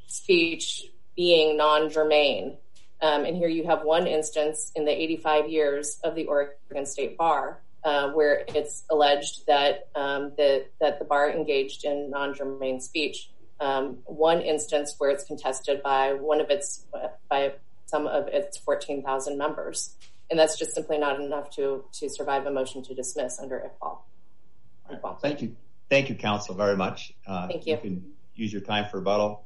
speech 0.07 0.87
being 1.17 1.57
non-germane. 1.57 2.57
Um, 3.03 3.25
and 3.25 3.37
here 3.37 3.49
you 3.49 3.65
have 3.67 3.83
one 3.83 4.07
instance 4.07 4.73
in 4.75 4.85
the 4.85 4.91
85 4.91 5.49
years 5.49 5.99
of 6.05 6.15
the 6.15 6.27
Oregon 6.27 6.85
State 6.85 7.17
Bar 7.17 7.61
uh, 7.85 8.11
where 8.11 8.45
it's 8.49 8.85
alleged 8.91 9.47
that 9.47 9.89
um, 9.95 10.33
the, 10.37 10.67
that 10.81 10.99
the 10.99 11.05
bar 11.05 11.31
engaged 11.31 11.85
in 11.85 12.11
non-germane 12.11 12.81
speech. 12.81 13.31
Um, 13.61 13.99
one 14.05 14.41
instance 14.41 14.95
where 14.99 15.11
it's 15.11 15.25
contested 15.25 15.83
by 15.83 16.15
one 16.15 16.41
of 16.41 16.49
its 16.51 16.87
by 17.29 17.55
some 17.87 18.07
of 18.07 18.29
its 18.29 18.57
14,000 18.57 19.37
members, 19.37 19.97
and 20.31 20.38
that's 20.38 20.59
just 20.59 20.75
simply 20.75 20.99
not 20.99 21.21
enough 21.21 21.51
to 21.57 21.85
to 21.93 22.09
survive 22.09 22.47
a 22.47 22.51
motion 22.51 22.83
to 22.85 22.95
dismiss 22.95 23.38
under 23.40 23.59
Iqbal. 23.59 23.99
Iqbal. 24.93 25.21
Thank 25.21 25.43
you, 25.43 25.57
thank 25.88 26.09
you, 26.09 26.14
counsel, 26.14 26.55
very 26.55 26.77
much. 26.77 27.12
Uh, 27.27 27.49
thank 27.49 27.66
you. 27.66 27.75
You 27.75 27.81
can 27.81 28.12
use 28.35 28.53
your 28.53 28.62
time 28.62 28.88
for 28.90 28.99
rebuttal. 28.99 29.45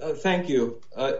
Uh, 0.00 0.12
thank 0.12 0.48
you. 0.48 0.80
Uh, 0.94 1.12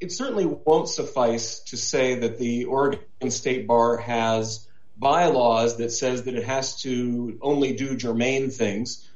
it 0.00 0.12
certainly 0.12 0.44
won't 0.44 0.88
suffice 0.88 1.60
to 1.60 1.76
say 1.76 2.16
that 2.16 2.38
the 2.38 2.64
Oregon 2.66 3.30
State 3.30 3.66
Bar 3.66 3.96
has 3.96 4.68
bylaws 4.96 5.78
that 5.78 5.90
says 5.90 6.24
that 6.24 6.34
it 6.34 6.44
has 6.44 6.82
to 6.82 7.38
only 7.40 7.72
do 7.72 7.96
germane 7.96 8.50
things. 8.50 9.08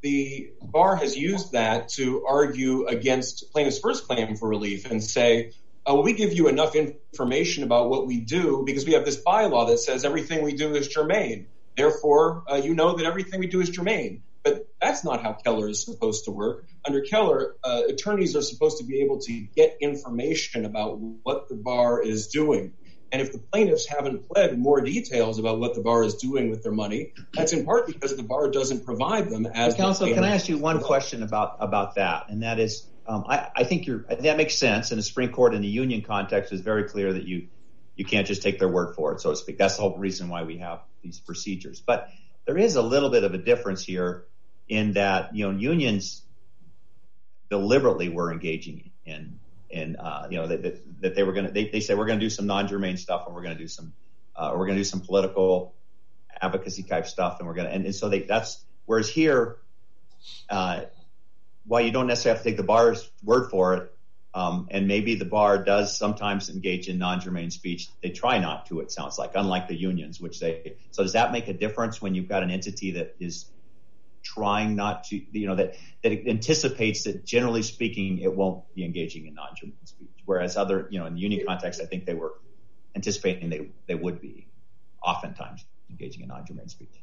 The 0.00 0.52
bar 0.62 0.96
has 0.96 1.16
used 1.16 1.52
that 1.52 1.88
to 1.90 2.24
argue 2.26 2.86
against 2.86 3.52
plaintiff's 3.52 3.80
first 3.80 4.06
claim 4.06 4.36
for 4.36 4.48
relief 4.48 4.90
and 4.90 5.02
say, 5.02 5.52
oh, 5.84 6.02
we 6.02 6.12
give 6.12 6.32
you 6.32 6.48
enough 6.48 6.76
information 6.76 7.64
about 7.64 7.88
what 7.90 8.06
we 8.06 8.20
do 8.20 8.62
because 8.64 8.84
we 8.86 8.92
have 8.92 9.04
this 9.04 9.20
bylaw 9.20 9.68
that 9.68 9.78
says 9.78 10.04
everything 10.04 10.44
we 10.44 10.52
do 10.52 10.74
is 10.74 10.88
germane. 10.88 11.46
Therefore, 11.76 12.44
uh, 12.50 12.56
you 12.56 12.74
know 12.74 12.96
that 12.96 13.06
everything 13.06 13.40
we 13.40 13.46
do 13.46 13.60
is 13.60 13.70
germane. 13.70 14.22
But 14.44 14.68
that's 14.80 15.04
not 15.04 15.22
how 15.22 15.32
Keller 15.32 15.68
is 15.68 15.84
supposed 15.84 16.26
to 16.26 16.30
work. 16.30 16.66
Under 16.86 17.00
Keller, 17.00 17.56
uh, 17.64 17.82
attorneys 17.88 18.36
are 18.36 18.42
supposed 18.42 18.78
to 18.78 18.84
be 18.84 19.00
able 19.00 19.18
to 19.22 19.32
get 19.32 19.78
information 19.80 20.64
about 20.64 20.98
what 20.98 21.48
the 21.48 21.56
bar 21.56 22.00
is 22.00 22.28
doing. 22.28 22.72
And 23.10 23.22
if 23.22 23.32
the 23.32 23.38
plaintiffs 23.38 23.86
haven't 23.86 24.28
pled 24.28 24.58
more 24.58 24.80
details 24.80 25.38
about 25.38 25.58
what 25.58 25.74
the 25.74 25.80
bar 25.80 26.04
is 26.04 26.14
doing 26.16 26.50
with 26.50 26.62
their 26.62 26.72
money, 26.72 27.12
that's 27.32 27.52
in 27.52 27.64
part 27.64 27.86
because 27.86 28.16
the 28.16 28.22
bar 28.22 28.50
doesn't 28.50 28.84
provide 28.84 29.30
them 29.30 29.46
as 29.46 29.74
counsel. 29.74 30.08
Can 30.08 30.24
I 30.24 30.34
ask 30.34 30.48
you 30.48 30.58
one 30.58 30.80
question 30.80 31.22
about 31.22 31.56
about 31.60 31.94
that? 31.94 32.26
And 32.28 32.42
that 32.42 32.58
is, 32.58 32.86
um, 33.06 33.24
I, 33.26 33.48
I 33.56 33.64
think 33.64 33.86
that 33.86 34.36
makes 34.36 34.56
sense. 34.56 34.90
And 34.90 34.98
the 34.98 35.02
Supreme 35.02 35.30
Court 35.30 35.54
in 35.54 35.62
the 35.62 35.68
union 35.68 36.02
context 36.02 36.52
is 36.52 36.60
very 36.60 36.84
clear 36.84 37.12
that 37.14 37.24
you 37.24 37.48
you 37.96 38.04
can't 38.04 38.26
just 38.26 38.42
take 38.42 38.58
their 38.58 38.68
word 38.68 38.94
for 38.94 39.12
it, 39.12 39.20
so 39.20 39.30
to 39.30 39.36
speak. 39.36 39.58
That's 39.58 39.76
the 39.76 39.82
whole 39.82 39.96
reason 39.96 40.28
why 40.28 40.44
we 40.44 40.58
have 40.58 40.80
these 41.02 41.18
procedures. 41.18 41.80
But 41.80 42.10
there 42.46 42.58
is 42.58 42.76
a 42.76 42.82
little 42.82 43.10
bit 43.10 43.24
of 43.24 43.34
a 43.34 43.38
difference 43.38 43.82
here 43.82 44.24
in 44.68 44.92
that 44.92 45.34
you 45.34 45.46
know 45.46 45.58
unions 45.58 46.22
deliberately 47.50 48.10
were 48.10 48.30
engaging 48.30 48.90
in 49.06 49.40
in 49.70 49.96
uh, 49.96 50.26
you 50.30 50.38
know 50.38 50.46
that, 50.46 50.80
that 51.00 51.14
they 51.14 51.22
were 51.22 51.32
going 51.32 51.46
to 51.46 51.52
they, 51.52 51.68
they 51.68 51.80
say 51.80 51.94
we're 51.94 52.06
going 52.06 52.18
to 52.18 52.24
do 52.24 52.30
some 52.30 52.46
non-germane 52.46 52.96
stuff 52.96 53.24
and 53.26 53.34
we're 53.34 53.42
going 53.42 53.56
to 53.56 53.62
do 53.62 53.68
some 53.68 53.92
uh, 54.36 54.50
we're 54.52 54.66
going 54.66 54.76
to 54.76 54.80
do 54.80 54.84
some 54.84 55.00
political 55.00 55.74
advocacy 56.40 56.82
type 56.82 57.06
stuff 57.06 57.38
and 57.38 57.48
we're 57.48 57.54
going 57.54 57.66
to 57.66 57.72
and, 57.72 57.84
and 57.84 57.94
so 57.94 58.08
they 58.08 58.20
that's 58.20 58.64
whereas 58.86 59.08
here 59.08 59.56
uh, 60.48 60.82
while 61.66 61.82
you 61.82 61.90
don't 61.90 62.06
necessarily 62.06 62.36
have 62.36 62.44
to 62.44 62.50
take 62.50 62.56
the 62.56 62.62
bar's 62.62 63.10
word 63.22 63.50
for 63.50 63.74
it 63.74 63.92
um, 64.34 64.68
and 64.70 64.86
maybe 64.86 65.14
the 65.16 65.24
bar 65.24 65.62
does 65.62 65.96
sometimes 65.96 66.48
engage 66.48 66.88
in 66.88 66.98
non-germane 66.98 67.50
speech 67.50 67.88
they 68.02 68.10
try 68.10 68.38
not 68.38 68.66
to 68.66 68.80
it 68.80 68.90
sounds 68.90 69.18
like 69.18 69.32
unlike 69.34 69.68
the 69.68 69.76
unions 69.76 70.20
which 70.20 70.40
they 70.40 70.76
so 70.92 71.02
does 71.02 71.12
that 71.12 71.32
make 71.32 71.48
a 71.48 71.52
difference 71.52 72.00
when 72.00 72.14
you've 72.14 72.28
got 72.28 72.42
an 72.42 72.50
entity 72.50 72.92
that 72.92 73.14
is 73.20 73.46
trying 74.22 74.76
not 74.76 75.04
to, 75.04 75.20
you 75.32 75.46
know, 75.46 75.56
that 75.56 75.74
it 76.02 76.28
anticipates 76.28 77.04
that 77.04 77.24
generally 77.24 77.62
speaking, 77.62 78.18
it 78.18 78.34
won't 78.34 78.62
be 78.74 78.84
engaging 78.84 79.26
in 79.26 79.34
non-germane 79.34 79.74
speech. 79.84 80.08
Whereas 80.24 80.56
other, 80.56 80.88
you 80.90 80.98
know, 80.98 81.06
in 81.06 81.14
the 81.14 81.20
union 81.20 81.46
context, 81.46 81.80
I 81.80 81.86
think 81.86 82.04
they 82.04 82.14
were 82.14 82.34
anticipating 82.94 83.72
they 83.86 83.94
would 83.94 84.20
be 84.20 84.48
oftentimes 85.02 85.64
engaging 85.90 86.22
in 86.22 86.28
non-germane 86.28 86.68
speech. 86.68 87.02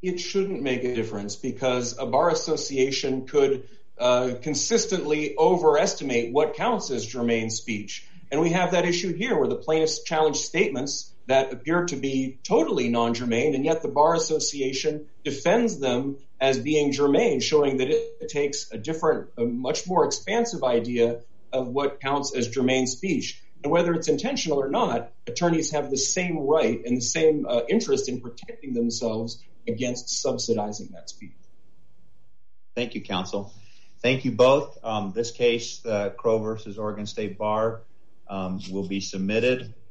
It 0.00 0.18
shouldn't 0.18 0.62
make 0.62 0.82
a 0.82 0.94
difference 0.94 1.36
because 1.36 1.96
a 1.98 2.06
bar 2.06 2.30
association 2.30 3.26
could 3.26 3.68
uh, 3.98 4.32
consistently 4.42 5.36
overestimate 5.38 6.32
what 6.32 6.54
counts 6.54 6.90
as 6.90 7.06
germane 7.06 7.50
speech. 7.50 8.06
And 8.32 8.40
we 8.40 8.50
have 8.50 8.72
that 8.72 8.84
issue 8.84 9.14
here 9.14 9.38
where 9.38 9.48
the 9.48 9.56
plaintiffs 9.56 10.02
challenge 10.02 10.38
statements 10.38 11.11
that 11.26 11.52
appear 11.52 11.86
to 11.86 11.96
be 11.96 12.38
totally 12.42 12.88
non-germane, 12.88 13.54
and 13.54 13.64
yet 13.64 13.82
the 13.82 13.88
Bar 13.88 14.14
Association 14.14 15.06
defends 15.24 15.78
them 15.78 16.18
as 16.40 16.58
being 16.58 16.92
germane, 16.92 17.40
showing 17.40 17.76
that 17.76 17.88
it 17.88 18.28
takes 18.28 18.70
a 18.72 18.78
different, 18.78 19.30
a 19.38 19.44
much 19.44 19.86
more 19.86 20.04
expansive 20.04 20.64
idea 20.64 21.20
of 21.52 21.68
what 21.68 22.00
counts 22.00 22.34
as 22.34 22.48
germane 22.48 22.86
speech. 22.86 23.40
And 23.62 23.70
whether 23.70 23.94
it's 23.94 24.08
intentional 24.08 24.60
or 24.60 24.68
not, 24.68 25.12
attorneys 25.26 25.70
have 25.70 25.90
the 25.90 25.96
same 25.96 26.38
right 26.38 26.82
and 26.84 26.96
the 26.96 27.02
same 27.02 27.46
uh, 27.48 27.60
interest 27.68 28.08
in 28.08 28.20
protecting 28.20 28.74
themselves 28.74 29.40
against 29.68 30.20
subsidizing 30.20 30.88
that 30.94 31.08
speech. 31.08 31.30
Thank 32.74 32.94
you, 32.94 33.02
counsel. 33.02 33.52
Thank 34.00 34.24
you 34.24 34.32
both. 34.32 34.76
Um, 34.82 35.12
this 35.14 35.30
case, 35.30 35.78
the 35.78 36.12
Crowe 36.16 36.38
versus 36.38 36.76
Oregon 36.76 37.06
State 37.06 37.38
Bar, 37.38 37.82
um, 38.28 38.58
will 38.70 38.88
be 38.88 39.00
submitted. 39.00 39.72